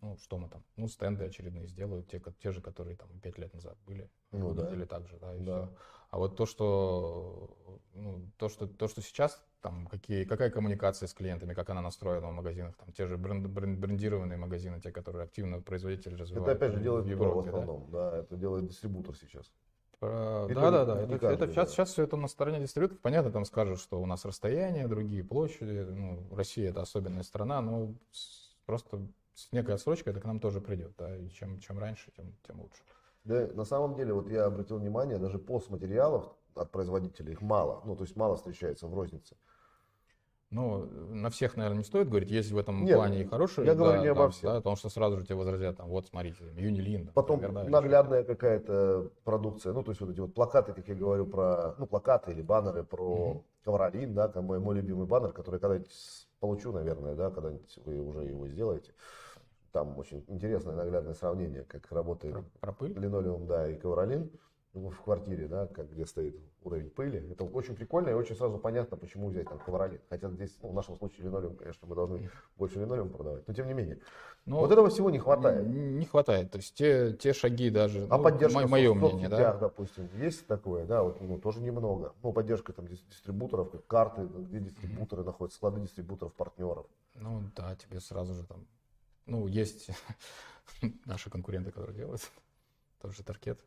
[0.00, 3.52] ну, что мы там, ну, стенды очередные сделают, те, те же, которые там пять лет
[3.52, 4.72] назад были, Ну да.
[4.72, 5.66] или так же, да, и Да.
[5.66, 5.76] всё.
[6.10, 11.14] А вот то, что, ну, то, что, то, что сейчас, там, какие, какая коммуникация с
[11.14, 15.24] клиентами, как она настроена в магазинах, там, те же бренд- бренд- брендированные магазины, те, которые
[15.24, 16.48] активно производители развивают.
[16.48, 17.58] Это опять же в делает в Европе, да.
[17.58, 19.50] основном, да, это делает дистрибутор сейчас.
[19.98, 21.00] Про- И Да, да, да.
[21.00, 21.52] Это, каждый, это да.
[21.52, 23.00] сейчас, сейчас все это на стороне дистрибьюторов.
[23.00, 25.86] Понятно, там скажут, что у нас расстояние, другие площади.
[25.88, 27.94] Ну, Россия это особенная страна, но
[28.66, 29.00] просто
[29.34, 30.92] с некой отсрочкой это к нам тоже придет.
[30.98, 32.82] Да, и чем, чем раньше, тем, тем лучше.
[33.24, 37.96] Да, на самом деле, вот я обратил внимание, даже постматериалов от производителей их мало, ну,
[37.96, 39.36] то есть мало встречается в рознице.
[40.50, 42.30] Ну, на всех, наверное, не стоит говорить.
[42.30, 43.66] Есть в этом Нет, плане и хорошие.
[43.66, 44.42] я говорю да, не обо да, всех.
[44.44, 47.10] да, потому что сразу же тебе возразят, там, вот, смотрите, Юнилин.
[47.14, 51.26] Потом или наглядная какая-то продукция, ну, то есть вот эти вот плакаты, как я говорю,
[51.26, 53.42] про, ну, плакаты или баннеры про Мгм.
[53.64, 55.90] ковролин, да, там мой, мой любимый баннер, который когда-нибудь
[56.38, 58.94] получу, наверное, да, когда-нибудь вы уже его сделаете.
[59.72, 62.96] Там очень интересное наглядное сравнение, как работает Про, про пыль?
[62.96, 64.30] линолеум, да, и ковролин
[64.76, 67.30] в квартире, да, как где стоит уровень пыли.
[67.30, 70.00] Это очень прикольно и очень сразу понятно, почему взять там ковролин.
[70.10, 73.66] Хотя здесь, ну, в нашем случае линолеум, конечно, мы должны больше линолеум продавать, но тем
[73.66, 73.98] не менее.
[74.44, 75.66] Ну, вот этого всего не хватает.
[75.66, 76.50] Не, не хватает.
[76.50, 78.06] То есть те, те шаги даже.
[78.10, 79.36] А ну, поддержка мо- мое мнение, да.
[79.36, 82.14] соцсетях, допустим, есть такое, да, вот, ну, тоже немного.
[82.22, 86.86] Ну, поддержка там дис- дистрибуторов, как карты, где дистрибуторы находятся, склады дистрибуторов, партнеров.
[87.14, 88.66] Ну да, тебе сразу же там,
[89.24, 89.88] ну есть
[91.06, 92.30] наши конкуренты, которые делают.
[93.00, 93.60] Тот же Таркет,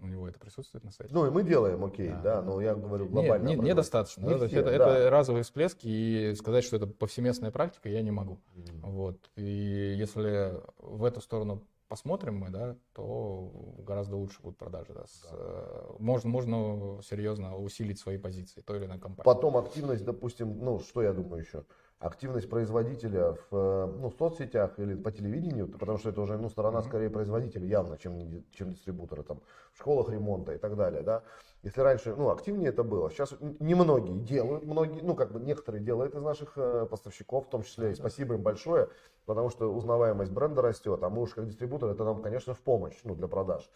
[0.00, 1.12] у него это присутствует на сайте.
[1.12, 3.48] Ну и мы делаем, окей, да, да но я говорю глобально.
[3.48, 4.24] Нет, не, недостаточно.
[4.26, 4.74] Не да, все, это, да.
[4.74, 8.40] это разовые всплески, и сказать, что это повсеместная практика, я не могу.
[8.54, 8.90] Mm.
[8.90, 9.30] Вот.
[9.36, 14.92] И если в эту сторону посмотрим мы, да, то гораздо лучше будут продажи.
[14.92, 15.06] Да.
[15.06, 15.28] С, да.
[15.32, 19.24] Э, можно, можно серьезно усилить свои позиции той или иной компании.
[19.24, 21.64] Потом активность, допустим, ну что я думаю еще,
[21.98, 26.82] активность производителя в э, ну, соцсетях или по телевидению, потому что это уже ну, сторона
[26.82, 29.40] скорее производителя явно, чем, чем дистрибутора, там,
[29.72, 31.02] в школах ремонта и так далее.
[31.02, 31.22] Да?
[31.62, 36.14] Если раньше ну, активнее это было, сейчас немногие делают, многие, ну как бы некоторые делают
[36.14, 38.90] из наших э, поставщиков, в том числе, и спасибо им большое,
[39.24, 42.96] потому что узнаваемость бренда растет, а мы уж как дистрибутор, это нам, конечно, в помощь
[43.04, 43.70] ну, для продаж.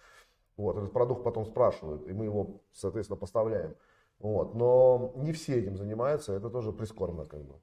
[0.59, 3.77] Вот, этот продукт потом спрашивают, и мы его, соответственно, поставляем.
[4.19, 7.55] Вот, но не все этим занимаются, это тоже прискорбно как бы.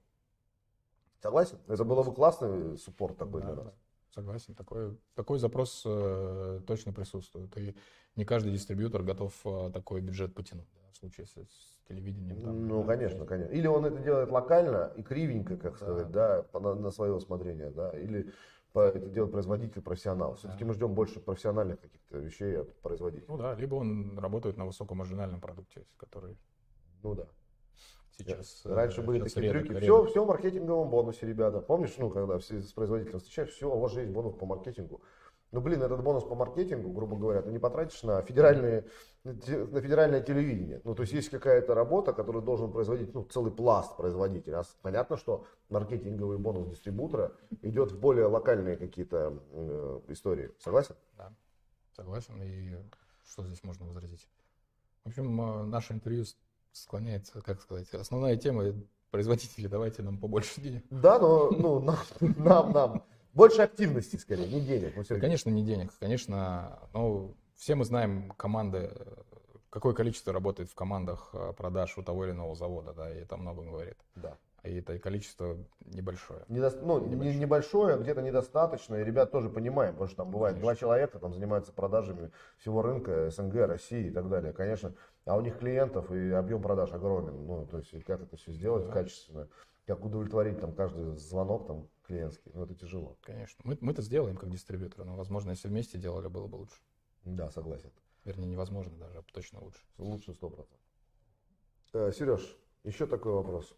[1.21, 1.57] Согласен?
[1.67, 3.73] Это было бы классный суппорт такой да, для нас.
[4.13, 7.55] Согласен, такой, такой запрос э, точно присутствует.
[7.57, 7.75] И
[8.15, 12.41] не каждый дистрибьютор готов э, такой бюджет потянуть, да, в случае с, с телевидением.
[12.41, 13.51] Там, ну, да, конечно, конечно.
[13.51, 15.77] Или он это делает локально и кривенько, как да.
[15.77, 18.31] сказать, да, на, на свое усмотрение, да, или
[18.73, 20.35] это делает производитель, профессионал.
[20.35, 20.67] Все-таки да.
[20.67, 23.25] мы ждем больше профессиональных каких-то вещей от производителя.
[23.27, 26.37] Ну да, либо он работает на высокомаржинальном продукте, который...
[27.01, 27.27] Ну да
[28.17, 28.65] сейчас.
[28.65, 29.81] Э, Раньше были такие редко, трюки.
[29.81, 31.61] Все, все в маркетинговом бонусе, ребята.
[31.61, 35.01] Помнишь, ну, когда все с производителем встречаешь, все, у вас же есть бонус по маркетингу.
[35.51, 38.85] Ну, блин, этот бонус по маркетингу, грубо говоря, ты не потратишь на федеральные,
[39.23, 40.81] на федеральное телевидение.
[40.83, 44.57] Ну, то есть есть какая-то работа, которую должен производить ну, целый пласт производителей.
[44.57, 50.51] А понятно, что маркетинговый бонус дистрибутора идет в более локальные какие-то э, истории.
[50.59, 50.95] Согласен?
[51.17, 51.33] Да,
[51.95, 52.41] согласен.
[52.43, 52.75] И
[53.25, 54.27] что здесь можно возразить?
[55.05, 56.25] В общем, э, наше интервью
[56.83, 58.73] склоняется, как сказать, основная тема
[59.11, 60.83] производители, давайте нам побольше денег.
[60.89, 63.03] Да, но ну, нам, нам, нам.
[63.33, 64.93] Больше активности, скорее, не денег.
[65.07, 65.91] Да, конечно, не денег.
[65.99, 68.91] Конечно, ну, все мы знаем команды,
[69.69, 73.37] какое количество работает в командах э, продаж у того или иного завода, да, и это
[73.37, 73.97] много говорит.
[74.15, 74.37] Да.
[74.63, 76.43] И это количество небольшое.
[76.49, 76.71] Недо...
[76.81, 80.73] Ну, небольшое, небольшое где-то недостаточно, и ребят тоже понимаем, потому что там бывает Конечно.
[80.73, 84.53] два человека, там занимаются продажами всего рынка, СНГ, России и так далее.
[84.53, 84.93] Конечно,
[85.27, 87.45] а у них клиентов и объем продаж огромен.
[87.45, 88.93] Ну, то есть, как это все сделать да.
[88.93, 89.47] качественно,
[89.85, 93.17] как удовлетворить там каждый звонок там клиентский, ну, это тяжело.
[93.21, 93.61] Конечно.
[93.65, 96.77] Мы, мы это сделаем как дистрибьютор, но, возможно, если вместе делали, было бы лучше.
[97.25, 97.91] Да, согласен.
[98.23, 99.79] Вернее, невозможно даже, а точно лучше.
[99.97, 100.79] Лучше сто процентов.
[101.93, 103.75] Э, Сереж, еще такой вопрос.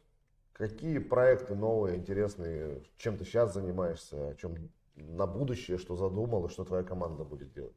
[0.54, 4.56] Какие проекты новые, интересные, чем ты сейчас занимаешься, о чем
[4.96, 7.76] на будущее, что задумал и что твоя команда будет делать?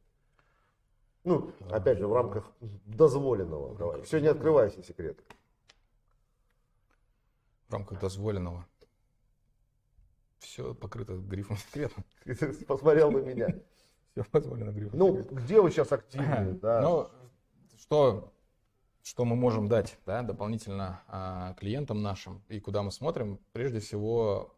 [1.23, 3.77] Ну, опять же, в рамках дозволенного.
[3.77, 4.01] Давай.
[4.01, 5.23] Все, не открывайся секреты.
[7.69, 8.65] В рамках дозволенного.
[10.39, 12.03] Все покрыто грифом секрета.
[12.67, 13.47] Посмотрел на меня.
[14.13, 16.53] Все позволено грифом Ну, где вы сейчас активны?
[16.61, 16.81] Да?
[16.81, 17.09] Ну,
[17.79, 18.33] что,
[19.01, 23.39] что мы можем дать да, дополнительно а, клиентам нашим и куда мы смотрим?
[23.53, 24.55] Прежде всего,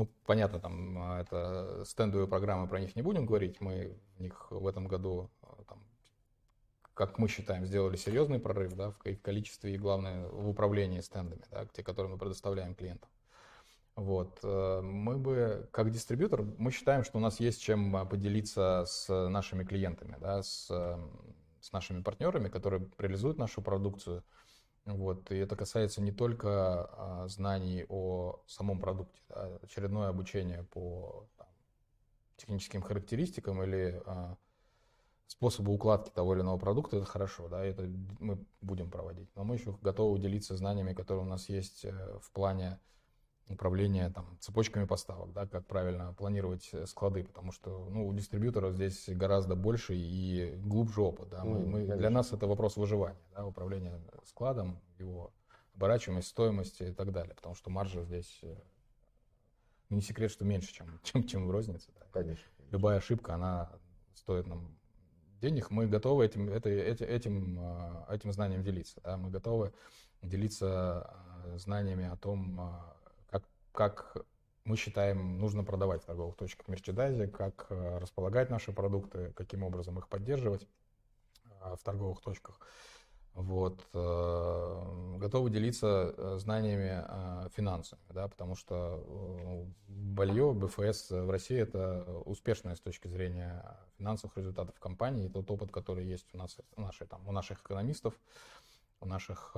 [0.00, 3.60] ну, понятно, там а, это стендовые программы, про них не будем говорить.
[3.60, 5.84] Мы в них в этом году, а, там,
[6.94, 11.66] как мы считаем, сделали серьезный прорыв да, в количестве и, главное, в управлении стендами, да,
[11.66, 13.10] те, которые мы предоставляем клиентам.
[13.94, 14.38] Вот.
[14.42, 19.28] Э, мы бы, как дистрибьютор, мы считаем, что у нас есть чем а, поделиться с
[19.28, 20.70] нашими клиентами, да, с,
[21.60, 24.24] с нашими партнерами, которые реализуют нашу продукцию–
[24.86, 31.28] вот, и это касается не только а, знаний о самом продукте, да, очередное обучение по
[31.36, 31.48] там,
[32.36, 34.36] техническим характеристикам или а,
[35.26, 37.88] способу укладки того или иного продукта, это хорошо, да, это
[38.18, 39.28] мы будем проводить.
[39.36, 42.80] Но мы еще готовы делиться знаниями, которые у нас есть э, в плане
[43.50, 48.74] управления там, цепочками поставок, да, как правильно планировать э, склады, потому что ну, у дистрибьюторов
[48.74, 51.28] здесь гораздо больше и глубже опыт.
[51.30, 51.44] Да.
[51.44, 55.32] Мы, мы, для нас это вопрос выживания, да, управления складом, его
[55.74, 58.56] оборачиваемость, стоимости и так далее, потому что маржа здесь э,
[59.88, 61.90] ну, не секрет, что меньше, чем, чем, чем в рознице.
[61.98, 62.06] Да.
[62.12, 63.70] Конечно, Любая ошибка, она
[64.14, 64.76] стоит нам
[65.40, 69.00] денег, мы готовы этим, это, этим, этим, э, этим знанием делиться.
[69.02, 69.16] Да?
[69.16, 69.72] Мы готовы
[70.22, 71.16] делиться
[71.56, 72.60] знаниями о том,
[73.72, 74.16] как
[74.64, 79.98] мы считаем, нужно продавать в торговых точках мерчендайзе, как э, располагать наши продукты, каким образом
[79.98, 80.66] их поддерживать
[81.44, 82.60] э, в торговых точках.
[83.34, 83.86] Вот.
[83.94, 92.80] Э, готовы делиться знаниями финансами, да, потому что Балье, БФС в России– это успешная с
[92.80, 95.26] точки зрения финансовых результатов компании.
[95.26, 98.14] И тот опыт, который есть у нас, у наших, там, у наших экономистов,
[99.00, 99.56] у наших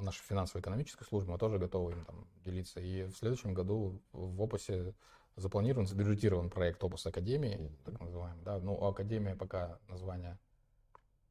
[0.00, 2.80] в нашей финансово-экономической службе, мы тоже готовы им там делиться.
[2.80, 4.94] И в следующем году в опусе
[5.36, 10.38] запланирован, забюджетирован проект Опус Академии, так называемый, да, ну, Академия пока название,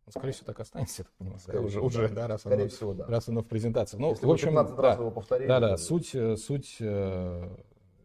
[0.06, 2.16] ну, скорее всего, так останется, я понимаю, Скорее уже, всего, уже, да.
[2.16, 3.06] да, раз оно, всего, да.
[3.08, 3.98] раз оно в презентации.
[3.98, 7.58] Ну, Если в общем, 15 да, раз его повторили, да, да, суть, э, суть, э,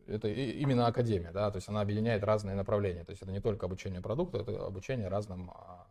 [0.07, 3.67] это именно академия, да, то есть она объединяет разные направления, то есть это не только
[3.67, 5.87] обучение продукту, это обучение разным, а,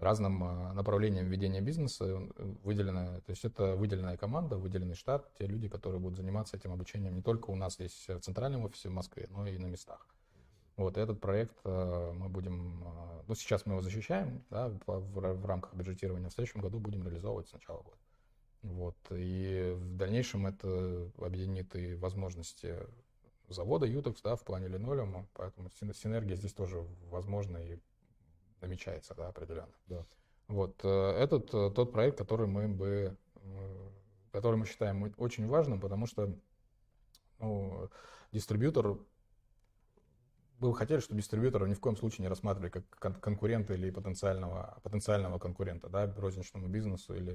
[0.00, 5.46] разным а, направлениям ведения бизнеса э, выделена, то есть это выделенная команда, выделенный штат, те
[5.46, 8.92] люди, которые будут заниматься этим обучением не только у нас здесь в центральном офисе в
[8.92, 10.06] Москве, но и на местах.
[10.76, 15.46] Вот этот проект э, мы будем, э, ну сейчас мы его защищаем, да, в, в
[15.46, 17.98] рамках бюджетирования, в следующем году будем реализовывать с начала года.
[18.62, 18.96] Вот.
[19.10, 22.76] И в дальнейшем это объединит и возможности
[23.48, 27.78] завода Ютекс, да, в плане линолеума, поэтому син- синергия здесь тоже возможна и
[28.60, 29.72] намечается, да, определенно.
[29.86, 30.06] Да.
[30.48, 33.88] Вот, э, этот э, тот проект, который мы бы, э,
[34.32, 36.34] который мы считаем очень важным, потому что,
[37.38, 37.88] ну,
[38.32, 38.98] дистрибьютор,
[40.58, 43.90] мы бы хотели, чтобы дистрибьютора ни в коем случае не рассматривали как кон- конкурента или
[43.90, 47.34] потенциального, потенциального конкурента, да, розничному бизнесу или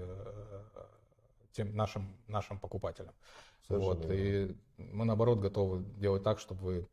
[1.53, 3.13] тем нашим, нашим покупателям.
[3.67, 6.87] Совершенно Вот, и мы, наоборот, готовы делать так, чтобы вы,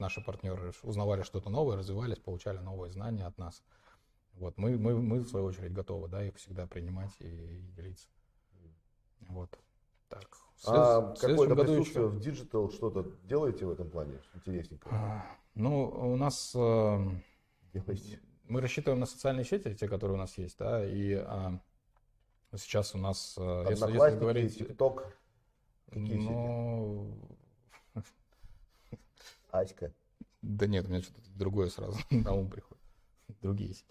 [0.00, 3.62] наши партнеры узнавали что-то новое, развивались, получали новые знания от нас.
[4.34, 8.08] Вот, мы, мы, мы, в свою очередь, готовы, да, их всегда принимать и, и делиться.
[9.28, 9.58] Вот.
[10.08, 10.28] Так.
[10.56, 14.18] в след- А какое-то присутствие еще- в digital что-то делаете в этом плане?
[14.34, 14.88] Интересненько.
[14.90, 15.24] А,
[15.54, 17.08] Ну, у нас э,
[17.74, 18.20] Делаете.
[18.44, 21.60] мы рассчитываем на социальные сети, те, которые у нас есть, да, и а,
[22.56, 25.16] сейчас у нас, э, если, если говорить, ТикТок,
[25.86, 27.16] какие ну,
[29.52, 29.92] Аська.
[30.42, 32.82] Да нет, у меня что-то другое сразу на ум приходит.
[33.42, 33.84] Другие есть.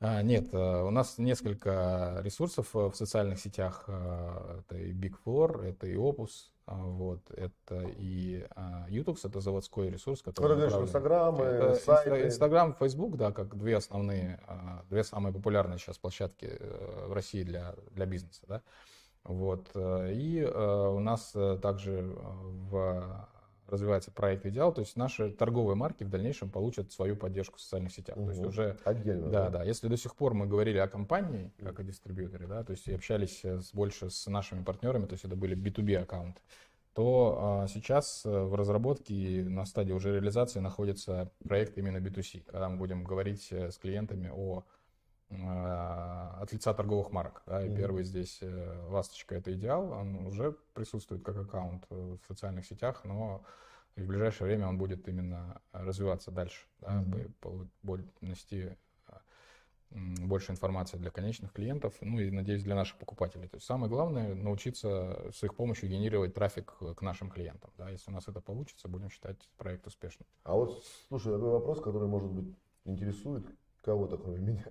[0.00, 3.84] А, нет, э, у нас несколько ресурсов э, в социальных сетях.
[3.86, 8.46] э, Это и Big Four, это и Opus, вот, это и
[8.90, 11.36] Utux, это заводской ресурс, который направлен- Инстаграм,
[11.76, 12.10] сайты.
[12.10, 14.40] Инста- Инстаграм, Фейсбук, да, как две основные,
[14.90, 16.58] две самые популярные сейчас площадки
[17.06, 18.62] в России для, для бизнеса, да.
[19.24, 19.70] Вот.
[19.74, 21.32] И у нас
[21.62, 23.28] также в
[23.74, 27.92] развивается проект Идеал, то есть наши торговые марки в дальнейшем получат свою поддержку в социальных
[27.92, 28.16] сетях.
[28.16, 29.28] То есть уже Отдельно.
[29.30, 29.64] да, да.
[29.64, 32.94] Если до сих пор мы говорили о компании, как о дистрибьюторе, да, то есть и
[32.94, 36.40] общались э, больше с нашими партнерами, то есть это были B2B аккаунты,
[36.94, 42.68] то а, сейчас э, в разработке на стадии уже реализации находится проект именно B2C, когда
[42.68, 44.62] мы будем говорить э, с клиентами о
[46.40, 47.42] от лица торговых марок.
[47.46, 52.26] Да, и первый здесь э, ласточка это идеал, он уже присутствует как аккаунт э, в
[52.26, 53.42] социальных сетях, но
[53.96, 57.04] в ближайшее время он будет именно развиваться дальше, да,
[58.20, 58.76] нести
[59.94, 63.48] больше информации для конечных клиентов, ну и, надеюсь, для наших покупателей.
[63.48, 67.70] То есть самое главное научиться с их помощью генерировать трафик к нашим клиентам.
[67.78, 67.90] Да.
[67.90, 70.26] Если у нас это получится, будем считать проект успешным.
[70.42, 73.46] А вот, слушай, такой вопрос, который, может быть, интересует
[73.82, 74.66] кого-то, кроме меня.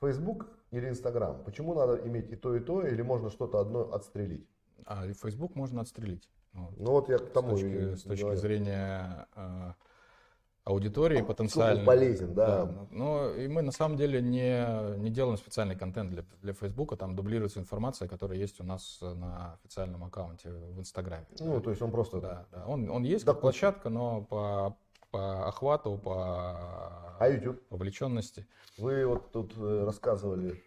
[0.00, 1.44] Facebook или Instagram?
[1.44, 4.48] Почему надо иметь и то, и то, или можно что-то одно отстрелить?
[4.84, 6.28] А Facebook можно отстрелить.
[6.52, 6.78] Вот.
[6.78, 8.38] Ну вот я к С тому точки, и с точки говорю.
[8.40, 9.72] зрения э,
[10.64, 11.84] аудитории потенциально.
[11.84, 12.68] полезен, да.
[12.90, 17.14] Но и мы на самом деле не, не делаем специальный контент для, для Facebook, там
[17.14, 21.26] дублируется информация, которая есть у нас на официальном аккаунте в Инстаграме.
[21.40, 22.20] Ну, то есть он просто...
[22.20, 22.66] Да, да.
[22.66, 24.76] Он, он есть Да, как площадка, но по,
[25.10, 27.60] по охвату, по А YouTube?
[27.70, 28.46] вовлеченности.
[28.78, 30.62] Вы вот тут э, рассказывали,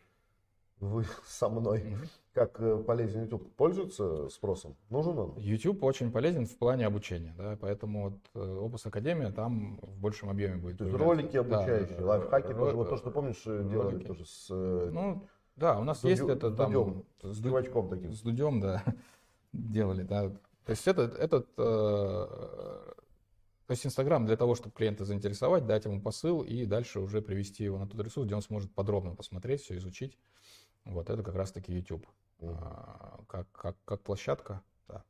[0.80, 1.98] вы со мной,
[2.34, 3.54] как э, полезен YouTube.
[3.56, 4.76] Пользуется спросом?
[4.90, 5.36] Нужен он?
[5.38, 10.30] YouTube очень полезен в плане обучения, да, поэтому вот э, Opus Академия там в большем
[10.30, 10.78] объеме будет.
[10.80, 12.76] То есть ролики обучающие, да, лайфхаки Ро- тоже.
[12.78, 14.08] Вот то, что помнишь, э, делали ролики.
[14.08, 17.40] тоже с, э, Ну, да, у нас С есть Дудю- это там Дудем, с, с
[17.40, 18.14] Ду- чувачком таким.
[18.14, 18.84] с Дудем, да,
[19.54, 20.30] делали, да.
[20.66, 22.92] То есть этот, этот э,
[23.70, 27.66] то есть Инстаграм для того, чтобы клиента заинтересовать, дать ему посыл и дальше уже привести
[27.66, 30.18] его на тот ресурс, где он сможет подробно посмотреть, все изучить.
[30.86, 32.08] Вот это как раз-таки YouTube.
[32.40, 32.58] Мгм.
[32.60, 35.04] А, как, как, как площадка, да.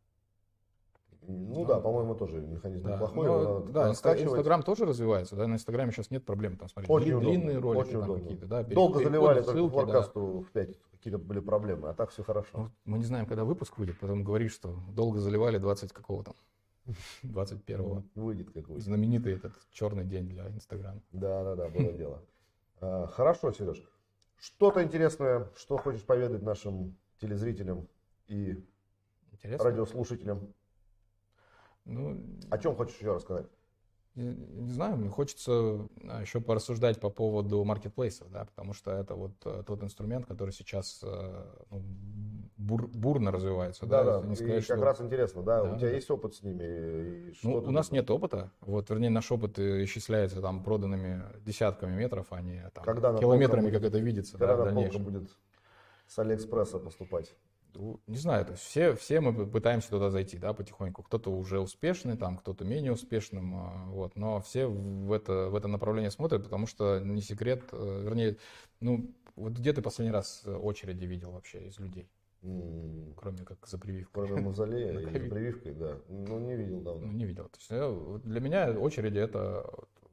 [1.22, 3.28] Ну да, по-моему, тоже механизм Да, неплохой.
[3.30, 3.91] надо да.
[3.91, 7.95] Инстаграм тоже развивается, да, на Инстаграме сейчас нет проблем, там, смотрите, Очень удобно, длинные ролики
[7.95, 9.80] очень там какие-то, да, пере- Долго заливали только ссылки, да.
[9.86, 12.57] форкасту в 5 какие-то были проблемы, а так все хорошо.
[12.57, 16.34] Ну, мы не знаем, когда выпуск выйдет, потом говоришь, что долго заливали 20 какого там,
[17.24, 18.04] 21-го.
[18.16, 18.84] Выйдет как выйдет.
[18.84, 21.02] Знаменитый этот черный день для Инстаграма.
[21.12, 22.24] Да, да, да, было дело.
[22.82, 23.82] А, Хорошо, Сереж.
[24.38, 27.88] Что-то интересное, что хочешь поведать нашим телезрителям
[28.28, 28.66] и
[29.34, 29.66] Интересно?
[29.66, 30.54] радиослушателям?
[31.86, 33.48] Ну, О чем хочешь еще рассказать?
[34.16, 39.16] Не, не знаю, мне хочется а, еще порассуждать по поводу маркетплейсов, да, потому что это
[39.16, 41.84] вот э, тот инструмент, который сейчас э, ну,
[42.60, 43.86] бур, бурно развивается.
[43.88, 44.28] Да, да, да.
[44.28, 45.95] Не И сказать, как что- раз интересно, да, Да, у тебя да.
[45.95, 47.30] есть опыт с ними?
[47.32, 51.95] И Ну, у нас нет опыта, вот, вернее, наш опыт э, исчисляется там проданными десятками
[51.95, 55.32] метров, а не там, Когда километрами, полках как это видится, Когда да, наполка будет
[56.07, 57.34] с Алиэкспресса поступать?
[57.76, 61.03] Ну, Не знаю, то есть все, все мы пытаемся туда зайти, да, потихоньку.
[61.03, 64.16] Кто-то уже успешный, там, кто-то менее успешным, а, вот.
[64.16, 68.38] Но все в это, в это направление смотрят, потому что не секрет, э, вернее,
[68.82, 72.10] ну, вот где ты последний раз э, очереди видел вообще из людей,
[72.42, 74.28] Кроме как за прививкой?
[74.28, 75.30] Кроме мавзолея и ковид.
[75.30, 75.98] прививкой, да.
[76.08, 77.08] Ну, не видел Ну, давно.
[77.12, 77.46] не видел.
[77.46, 79.70] То есть, э, для меня очереди это,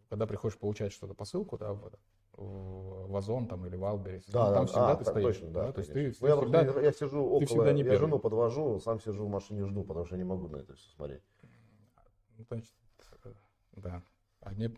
[0.09, 4.55] когда приходишь получать что-то посылку, да, в, Озон там или в Альберис, Да, ну, да,
[4.55, 5.37] там всегда а, ты так стоишь.
[5.39, 5.73] точно, да.
[5.73, 7.99] то есть ты, ты Ну, я, всегда, просто, я сижу около, всегда не я первый.
[8.01, 10.91] жену подвожу, сам сижу в машине жду, потому что я не могу на это все
[10.91, 11.23] смотреть.
[12.37, 12.75] ну, значит,
[13.25, 13.33] э,
[13.77, 14.03] да.
[14.43, 14.69] А мне,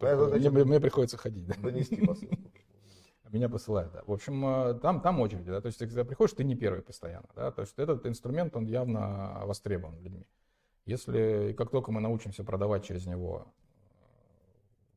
[0.00, 1.54] Да, это мне, значит- мне приходится ходить, да.
[1.62, 2.36] Донести посылку.
[3.32, 4.02] Меня посылают, да.
[4.06, 5.60] В общем, э, там, там очередь, да.
[5.60, 7.50] То есть, ты когда приходишь, ты не первый постоянно, да.
[7.52, 10.26] То есть, этот инструмент, он явно востребован людьми.
[10.84, 13.46] Если, как только мы научимся продавать через него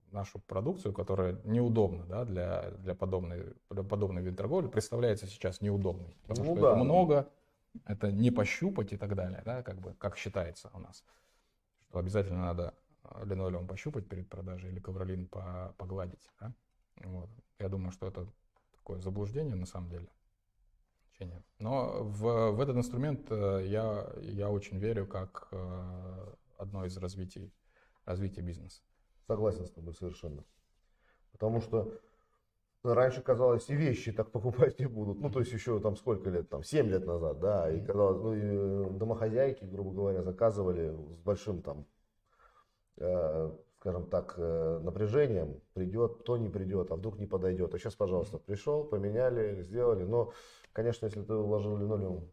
[0.09, 5.61] э, нашу продукцию, которая неудобна, да, для, для подобной, для подобной вид торговли, представляется сейчас
[5.61, 6.15] неудобной.
[6.23, 6.71] Потому Ну что да.
[6.71, 7.29] это много,
[7.85, 11.03] это не пощупать и так далее, да, как бы, как считается у нас.
[11.81, 12.73] Что обязательно надо
[13.03, 16.53] э, линолеум пощупать перед продажей или ковролин по- погладить, да.
[16.97, 17.29] Вот.
[17.59, 18.27] Я думаю, что это
[18.71, 20.07] такое заблуждение на самом деле.
[21.59, 27.53] Но в, в этот инструмент э, я, я очень верю как э, одно из развитий,
[28.05, 28.81] развития бизнеса.
[29.27, 30.43] Согласен с тобой совершенно.
[31.31, 31.93] Потому что
[32.83, 35.19] раньше казалось, и вещи так покупать не будут.
[35.19, 38.33] Ну, то есть еще там сколько лет, там 7 лет назад, да, и казалось, ну,
[38.33, 41.85] и домохозяйки, грубо говоря, заказывали с большим там,
[42.97, 43.51] э,
[43.83, 47.73] скажем так, э, напряжением, придет, то не придет, а вдруг не подойдет.
[47.75, 50.05] А сейчас, пожалуйста, пришел, поменяли, сделали.
[50.05, 50.31] Но,
[50.71, 52.31] конечно, если ты вложил линолеум,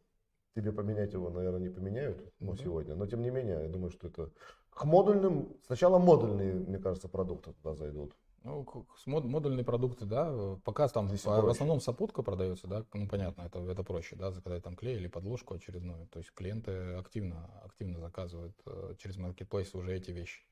[0.54, 2.62] тебе поменять его, наверное, не поменяют, ну, Да.
[2.62, 2.94] сегодня.
[2.94, 4.30] Но, тем не менее, я думаю, что это
[4.70, 8.14] к модульным, сначала модульные, мне кажется, продукты туда зайдут.
[8.44, 8.64] Ну,
[9.06, 13.08] мод- модульные продукты, да, э, пока там Здесь по- в основном сопутка продается, да, ну,
[13.08, 16.06] понятно, это, это проще, да, заказать там клей или подложку очередную.
[16.06, 20.42] То есть клиенты активно, активно заказывают э, через маркетплейс уже эти вещи.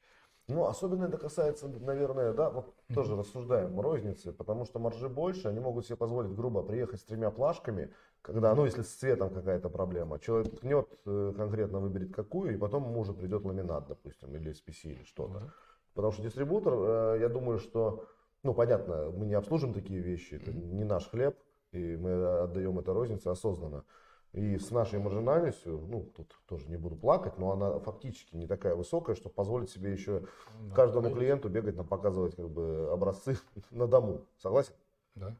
[0.48, 5.60] Ну, особенно это касается, наверное, да, вот тоже рассуждаем, розницы, потому что маржи больше, они
[5.60, 7.92] могут себе позволить, грубо, приехать с тремя плашками,
[8.22, 12.84] когда, ну, если с цветом какая-то проблема, человек ткнет, э, конкретно выберет какую, и потом
[12.84, 15.34] ему уже придет ламинат, допустим, или SPC, или что-то.
[15.34, 15.52] Да.
[15.92, 18.06] Потому что дистрибутор, э, я думаю, что,
[18.42, 21.36] ну, понятно, мы не обслужим такие вещи, это не наш хлеб,
[21.72, 23.84] и мы отдаем это рознице осознанно.
[24.32, 28.74] И с нашей маржинальностью, ну, тут тоже не буду плакать, но она фактически не такая
[28.74, 30.20] высокая, чтобы позволить себе еще
[30.68, 31.20] Да, каждому конечно.
[31.20, 33.38] клиенту бегать, нам показывать как бы образцы
[33.70, 34.26] на дому.
[34.36, 34.74] Согласен?
[35.14, 35.34] Да.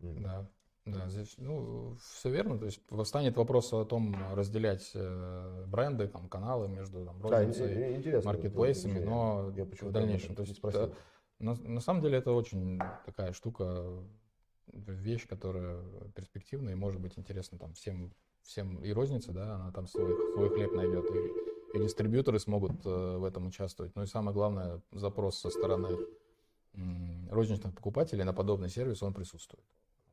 [0.00, 0.22] М.
[0.22, 0.50] Да,
[0.86, 2.58] да, здесь, ну, все верно.
[2.58, 7.74] То есть восстанет вопрос о том, разделять э, бренды, там, каналы между там, Да, розницей,
[7.90, 8.32] ин- интересно.
[8.32, 10.34] маркетплейсами, это но Я в дальнейшем.
[10.34, 10.84] То есть, спросил.
[10.86, 10.90] э,
[11.40, 14.02] на, на самом деле это очень такая штука,
[14.86, 15.82] вещь, которая
[16.14, 18.12] перспективная и может быть интересна там всем,
[18.42, 23.16] всем и рознице, да, она там свой, свой хлеб найдет, и, и дистрибьюторы смогут э,
[23.18, 23.94] в этом участвовать.
[23.94, 25.96] Ну и самое главное, запрос со стороны
[27.30, 29.64] розничных покупателей на подобный сервис, он присутствует.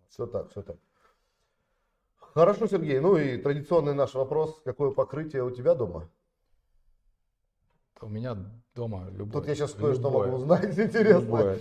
[0.09, 0.77] Все так, все так.
[2.33, 2.99] Хорошо, Сергей.
[2.99, 4.61] Ну и традиционный наш вопрос.
[4.65, 6.09] Какое покрытие у тебя дома?
[8.01, 8.37] У меня
[8.75, 9.31] дома любое.
[9.31, 10.65] Тут я сейчас кое-что могу узнать.
[10.77, 11.21] Интересно.
[11.21, 11.59] любое.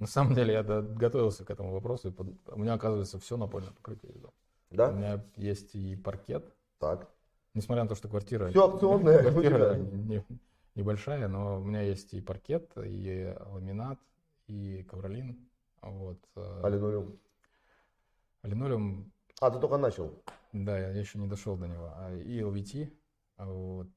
[0.00, 2.08] На самом деле я готовился к этому вопросу.
[2.08, 4.12] и под- У меня оказывается все напольное покрытие.
[4.14, 4.32] дома.
[4.70, 4.90] У Да?
[4.92, 6.44] меня есть и паркет,
[6.78, 7.08] Так.
[7.54, 10.24] несмотря на то, что квартира, Все акционное у квартира не-
[10.74, 13.98] небольшая, но у меня есть и паркет, и ламинат,
[14.46, 15.36] и ковролин.
[15.82, 16.18] Вот.
[16.36, 17.18] э, А линолеум?
[18.42, 20.22] Линолеум, А, ты только начал.
[20.52, 21.92] да, я еще не дошел до него.
[21.94, 22.90] А, И LVT.
[23.38, 23.88] Вот.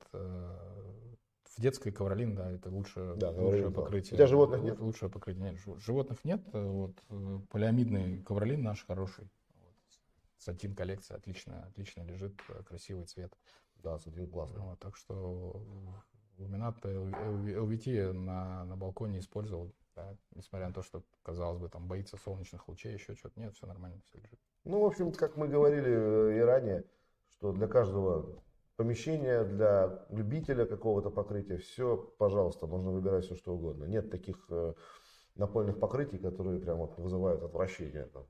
[1.56, 3.72] В детской ковролин, да, это лучше, Да, лучшее да.
[3.82, 4.14] покрытие.
[4.14, 4.80] У тебя животных нет?
[4.80, 5.52] Лучшее покрытие.
[5.52, 6.42] Нет, жи- животных нет.
[6.52, 6.96] э, Вот.
[7.10, 9.30] э, Полиамидный ковролин наш хороший.
[9.62, 9.76] Вот.
[10.38, 13.38] Сатин коллекция отлично, отлично лежит, э, красивый цвет.
[13.76, 14.62] Да, смотри, классно.
[14.62, 15.62] Вот, так что
[16.40, 22.18] ламинат LVT на, на балконе использовал, да, несмотря на то, что, казалось бы, там боится
[22.18, 23.40] солнечных лучей, еще что-то.
[23.40, 24.40] Нет, все нормально, все лежит.
[24.64, 26.84] Ну, в общем, как мы говорили и ранее,
[27.30, 28.42] что для каждого
[28.76, 33.86] помещения, для любителя какого-то покрытия, все, пожалуйста, можно выбирать все, что угодно.
[33.86, 34.74] Нет таких э,
[35.36, 38.10] напольных покрытий, которые прям вот вызывают отвращение.
[38.14, 38.22] Да.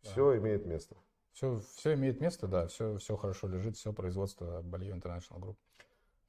[0.00, 0.96] Все имеет место.
[1.32, 5.56] Все, все имеет место, да, все, все хорошо лежит, все производство Balio International Group.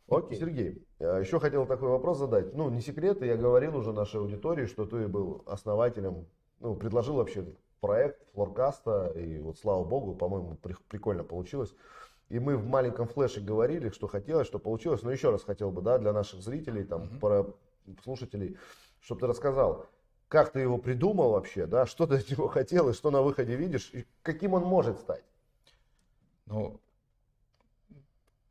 [0.07, 2.53] Окей, Сергей, а еще хотел такой вопрос задать.
[2.53, 6.27] Ну, не секрет, я говорил уже нашей аудитории, что ты был основателем,
[6.59, 7.45] ну, предложил вообще
[7.81, 10.57] проект флоркаста, и вот слава богу, по-моему,
[10.89, 11.73] прикольно получилось.
[12.29, 15.03] И мы в маленьком флеше говорили, что хотелось, что получилось.
[15.03, 17.19] Но еще раз хотел бы, да, для наших зрителей, там, mm-hmm.
[17.19, 17.55] про
[18.03, 18.57] слушателей,
[18.99, 19.85] чтобы ты рассказал,
[20.27, 23.55] как ты его придумал вообще, да, что ты от него хотел, и что на выходе
[23.55, 25.23] видишь, и каким он может стать.
[26.47, 26.79] Ну,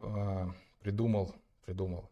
[0.00, 0.46] э,
[0.80, 2.08] придумал, придумал.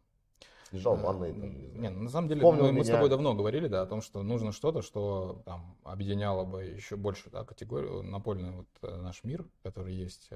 [0.72, 1.32] Лежал в ванной.
[1.32, 4.22] Там, не, на самом деле, мы, мы с тобой давно говорили, да, о том, что
[4.22, 9.44] нужно что-то, что там объединяло бы еще больше, да, категорию, напольный вот э, наш мир,
[9.62, 10.30] который есть,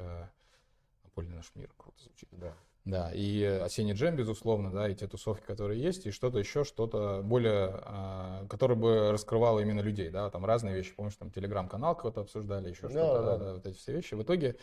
[1.17, 2.29] э, напольный наш мир, круто звучит.
[2.33, 2.53] Да.
[2.85, 7.21] Да, и осенний джем, безусловно, да, и те тусовки, которые есть, и что-то еще, что-то
[7.25, 12.21] более, э, которое бы раскрывало именно людей, да, там разные вещи, помнишь, там телеграм-канал какой-то
[12.21, 14.15] обсуждали, еще что-то, да, да, да, вот эти все вещи.
[14.15, 14.57] В итоге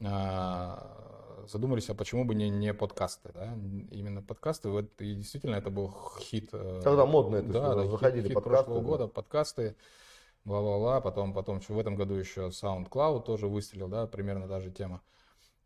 [0.00, 0.76] э,
[1.48, 3.54] задумались, а почему бы не, не подкасты, да,
[3.90, 6.50] именно подкасты, вот, и действительно это был хит.
[6.52, 8.64] Э, Когда модно это да, да, заходили хит, хит подкасты.
[8.66, 8.86] прошлого да.
[8.86, 9.76] года, подкасты,
[10.44, 15.00] бла-бла-бла, потом, потом в этом году еще SoundCloud тоже выстрелил, да, примерно та же тема.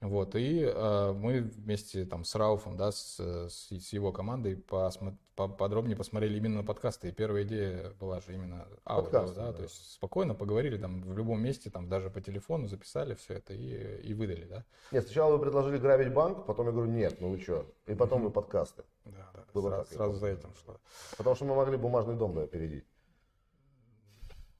[0.04, 5.16] Вот, и э, мы вместе там с Рауфом, да, с, с, с его командой посмо,
[5.34, 7.08] по, подробнее посмотрели именно на подкасты.
[7.08, 11.00] И первая идея была же именно аудио, Подкасты, да, да, то есть спокойно поговорили там
[11.00, 14.64] в любом месте, там даже по телефону записали все это и, и выдали, да.
[14.92, 18.24] Нет, сначала вы предложили грабить банк, потом я говорю, нет, ну вы что, и потом
[18.24, 18.84] вы подкасты.
[19.06, 20.76] Да, да, Было сразу, так, сразу за этим шло.
[21.16, 22.84] Потому что мы могли бумажный дом да, опередить.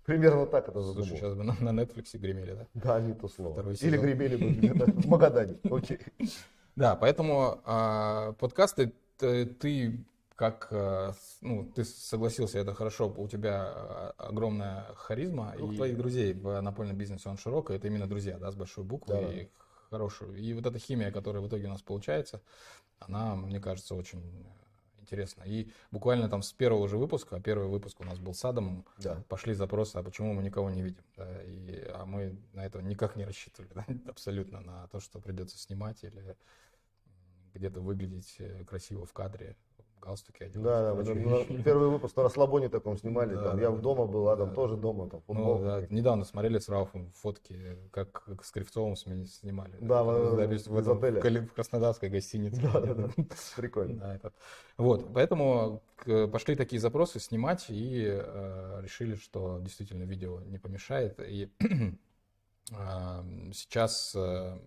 [0.05, 1.07] Примерно так это задумал.
[1.07, 2.67] Слушай, сейчас бы на, на Netflix гремели, да?
[2.75, 3.73] Да, не то слово.
[3.81, 5.59] Или гремели бы в Магадане.
[5.71, 5.99] Окей.
[6.77, 13.63] Да, поэтому э, подкасты ты, ты как, э, ну, ты согласился, это хорошо, у тебя
[13.67, 18.39] а, огромная харизма, Ух и твоих друзей в напольном бизнесе, он широкий, это именно друзья,
[18.39, 19.33] да, с большой буквы, да.
[19.33, 19.49] и
[19.91, 20.35] хорошую.
[20.37, 22.41] И вот эта химия, которая в итоге у нас получается,
[22.99, 24.23] она, мне кажется, очень
[25.05, 25.43] интересно.
[25.45, 28.85] И буквально там с первого же выпуска, а первый выпуск у нас был с Адамом,
[28.99, 29.23] да.
[29.29, 31.05] пошли запросы, а почему мы никого не видим.
[31.17, 35.59] Да, и, а мы на это никак не рассчитывали, да, абсолютно, на то, что придется
[35.59, 36.37] снимать или
[37.53, 39.57] где-то выглядеть э, красиво в кадре
[40.05, 40.63] галстуки одел.
[40.63, 41.05] Да, да,
[41.65, 43.35] первый выпуск на расслабоне таком снимали.
[43.35, 45.59] Да, там, да, я да, дома был, Адам да, тоже дома, там, футбол.
[45.59, 49.77] Ну, да, недавно смотрели с Рауфом фотки, как, с Кривцовым снимали.
[49.81, 52.61] Да, в, да, в, в, этом, в, в Краснодарской гостинице.
[52.61, 53.09] Да, да, да.
[53.57, 54.01] Прикольно.
[54.01, 54.33] Да, это.
[54.77, 55.83] Вот, поэтому
[56.33, 61.19] пошли такие запросы снимать и э, решили, что действительно видео не помешает.
[61.21, 64.59] И э, сейчас э,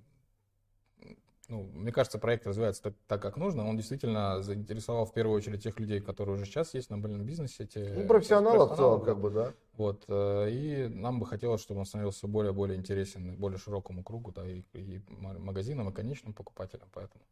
[1.48, 3.68] ну, мне кажется, проект развивается так, так, как нужно.
[3.68, 7.66] Он действительно заинтересовал в первую очередь тех людей, которые уже сейчас есть на больном бизнесе.
[7.66, 9.54] Те, ну, профессионалов в целом, как бы, да.
[9.74, 14.46] Вот, э, и нам бы хотелось, чтобы он становился более-более интересен более широкому кругу, да,
[14.46, 16.90] и, и магазинам, и конечным покупателям.
[16.92, 17.24] Поэтому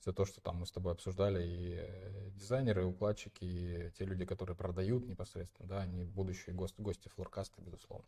[0.00, 4.04] все то, что там мы с тобой обсуждали, и э, дизайнеры, и укладчики, и те
[4.04, 8.06] люди, которые продают непосредственно, да, они будущие гости, гости флоркаста, безусловно.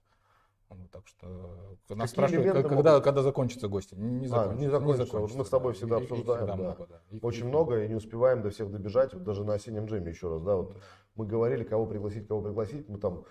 [0.70, 3.04] Ну, так что нас спрашивают, когда, могут...
[3.04, 3.94] когда закончится гости.
[3.94, 5.02] Не, закончится, а, не закончится.
[5.02, 5.38] Не закончится.
[5.38, 6.44] Мы с тобой всегда и, обсуждаем.
[6.44, 6.56] И, да.
[6.56, 7.02] много, да.
[7.10, 9.14] И, Очень и, много, и не успеваем до всех добежать.
[9.14, 10.42] Вот даже на осеннем джеме еще раз.
[10.42, 10.76] Да, вот
[11.14, 12.88] мы говорили, кого пригласить, кого пригласить.
[12.88, 13.24] Мы там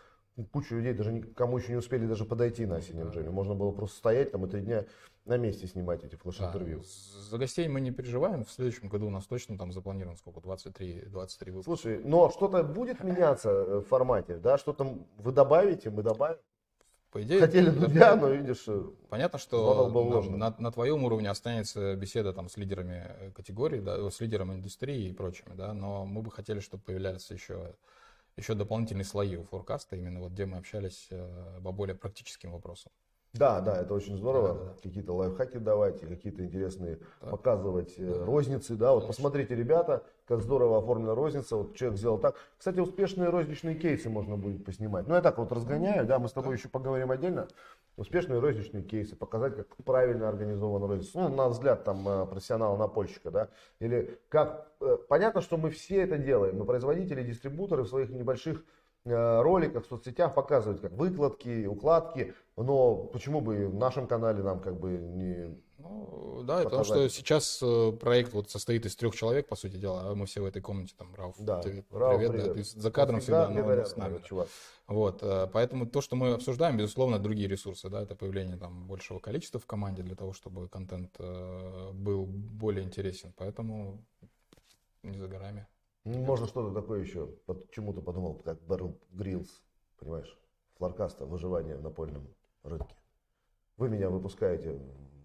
[0.51, 3.29] кучу людей, даже никому еще не успели даже подойти на осеннем джеме.
[3.29, 4.85] Можно было просто стоять там и три дня
[5.25, 6.79] на месте снимать эти флеш-интервью.
[6.79, 8.43] Да, за гостей мы не переживаем.
[8.43, 10.41] В следующем году у нас точно там запланировано сколько?
[10.41, 11.69] 23, 23 выпуска.
[11.69, 14.57] Слушай, но что-то будет меняться э, в формате, да?
[14.57, 16.39] Что-то вы добавите, мы добавим.
[17.13, 19.87] По идее, Хотели Дудя, но видишь, э, понятно, что
[20.31, 24.51] на, на, на твоем уровне останется беседа там с лидерами э, категории, да, с лидером
[24.51, 27.75] индустрии и прочими, да, но мы бы хотели, чтобы появлялись еще,
[28.35, 32.91] еще дополнительные слои у форкаста, именно вот где мы общались э, по более практическим вопросам.
[33.33, 34.49] Да, да, это очень здорово.
[34.49, 34.73] Да, да.
[34.83, 37.31] Какие-то лайфхаки давать, какие-то интересные да.
[37.31, 38.23] показывать да.
[38.25, 38.75] розницы.
[38.75, 39.07] Да, вот Конечно.
[39.07, 41.55] посмотрите, ребята, как здорово оформлена розница.
[41.55, 42.35] Вот человек сделал так.
[42.59, 45.07] Кстати, успешные розничные кейсы можно будет поснимать.
[45.07, 46.57] Ну, я так вот разгоняю, да, мы с тобой да.
[46.57, 47.47] еще поговорим отдельно.
[47.97, 51.21] Успешные розничные кейсы, показать, как правильно организована розница.
[51.21, 53.49] Ну, на взгляд там э, профессионала-напольщика, да.
[53.79, 56.59] Или как, э, понятно, что мы все это делаем.
[56.59, 62.95] Мы производители, дистрибуторы в своих небольших Э, роликах в соцсетях показывать как выкладки, укладки, но
[62.95, 67.91] почему бы в нашем канале нам как бы не ну, да, потому что сейчас э,
[67.99, 70.93] проект вот состоит из трех человек, по сути дела, а мы все в этой комнате,
[70.97, 72.47] там, Рауф, да, ты, Рауф, привет, привет.
[72.47, 74.21] Да, ты за кадром всегда, всегда но, с нами.
[74.23, 74.47] Чувак.
[74.87, 79.19] Вот, э, поэтому то, что мы обсуждаем, безусловно, другие ресурсы, да, это появление там большего
[79.19, 84.05] количества в команде для того, чтобы контент был более интересен, поэтому
[85.01, 85.67] не за горами.
[86.05, 89.61] Ну, можно что-то такое еще, почему-то подумал, как Барл Грилс,
[89.99, 90.37] понимаешь,
[90.77, 92.27] флоркаста, выживание в напольном
[92.63, 92.95] рынке.
[93.77, 94.79] Вы меня выпускаете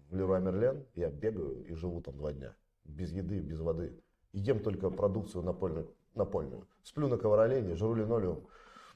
[0.09, 2.55] в Леруа Мерлен, я бегаю и живу там два дня.
[2.85, 3.93] Без еды, без воды.
[4.31, 5.87] ем только продукцию напольную.
[6.15, 6.65] напольную.
[6.83, 8.47] Сплю на ковролене, жру линолеум.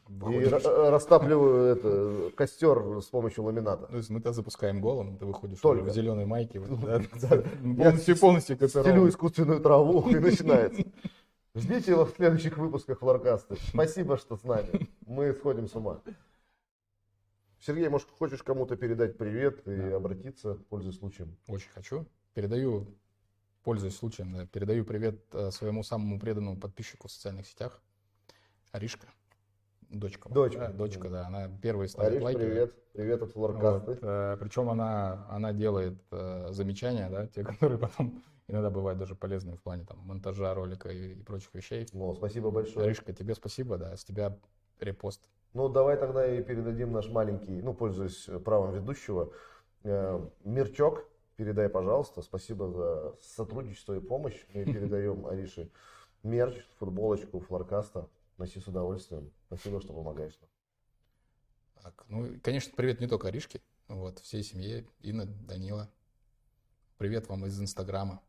[0.09, 3.87] И растапливаю это, костер с помощью ламината.
[3.87, 5.85] То есть мы тебя запускаем голым, ты выходишь Только.
[5.85, 7.43] в зеленой майке, да, Да.
[7.61, 9.09] полностью, полностью Стелю копирован.
[9.09, 10.83] искусственную траву и начинается.
[11.55, 13.55] Ждите его в следующих выпусках Флоркаста.
[13.69, 14.89] Спасибо, что с нами.
[15.05, 16.01] Мы сходим с ума.
[17.59, 19.95] Сергей, может, хочешь кому-то передать привет и Да.
[19.97, 21.37] обратиться, пользуясь случаем?
[21.47, 22.07] Очень хочу.
[22.33, 22.87] Передаю,
[23.63, 27.81] пользуясь случаем, да, передаю привет э, своему самому преданному подписчику в социальных сетях,
[28.71, 29.05] Аришка.
[29.89, 30.29] Дочка.
[30.29, 30.59] Дочка.
[30.59, 31.27] Да, дочка, да.
[31.27, 32.37] Она первая ставит Ариш, лайки.
[32.39, 32.75] привет.
[32.93, 33.91] Привет от Флоркасты.
[33.91, 39.15] Вот, э, причем она, она делает э, замечания, да, те, которые потом иногда бывают даже
[39.15, 41.87] полезные в плане там, монтажа ролика и, и прочих вещей.
[41.93, 42.85] Ну, спасибо большое.
[42.85, 44.37] Аришка, тебе спасибо, да, с тебя
[44.79, 45.29] репост.
[45.53, 49.31] Ну, давай тогда и передадим наш маленький, ну, пользуясь правом ведущего,
[49.83, 51.07] э, Мирчок.
[51.35, 52.21] Передай, пожалуйста.
[52.21, 54.45] Спасибо за сотрудничество и помощь.
[54.53, 55.71] Мы передаем Арише
[56.23, 58.09] мерч, футболочку Флоркаста.
[58.37, 59.31] Носи с удовольствием.
[59.47, 60.49] Спасибо, что помогаешь нам.
[61.83, 65.91] Так, ну, конечно, привет не только Аришке, вот, всей семье, Инна, Данила.
[66.97, 68.21] Привет вам из Инстаграма.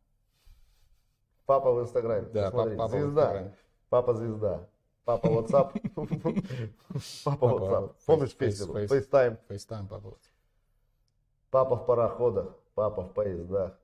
[1.46, 2.28] Папа в Инстаграме.
[2.32, 3.52] Да, Посмотри, папа звезда.
[3.88, 4.68] Папа звезда.
[5.04, 5.72] Папа WhatsApp.
[7.24, 7.94] Папа WhatsApp.
[8.06, 8.72] Помнишь песню?
[8.72, 9.38] FaceTime.
[9.48, 10.16] FaceTime, папа.
[11.50, 13.78] Папа в пароходах, папа в поездах.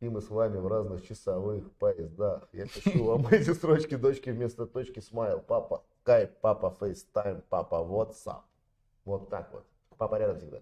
[0.00, 2.48] И мы с вами в разных часовых поясах.
[2.52, 5.40] Я пишу вам эти строчки дочки вместо точки смайл.
[5.40, 8.42] Папа кайп, папа FaceTime, папа WhatsApp.
[9.04, 9.64] Вот так вот.
[9.96, 10.60] Папа рядом всегда.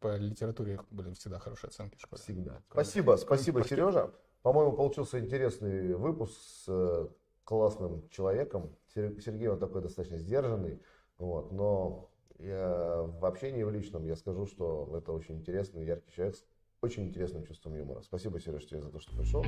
[0.00, 2.22] По литературе были всегда хорошие оценки в школе.
[2.22, 2.62] Всегда.
[2.70, 4.10] Спасибо, спасибо, Сережа.
[4.42, 7.08] По-моему, получился интересный выпуск с э,
[7.44, 8.76] классным человеком.
[8.94, 10.80] Сер- Сергей, он такой достаточно сдержанный,
[11.18, 16.36] вот, но я в общении в личном я скажу, что это очень интересный, яркий человек
[16.36, 16.44] с
[16.80, 18.02] очень интересным чувством юмора.
[18.02, 19.44] Спасибо, Сереж, тебе за то, что пришел.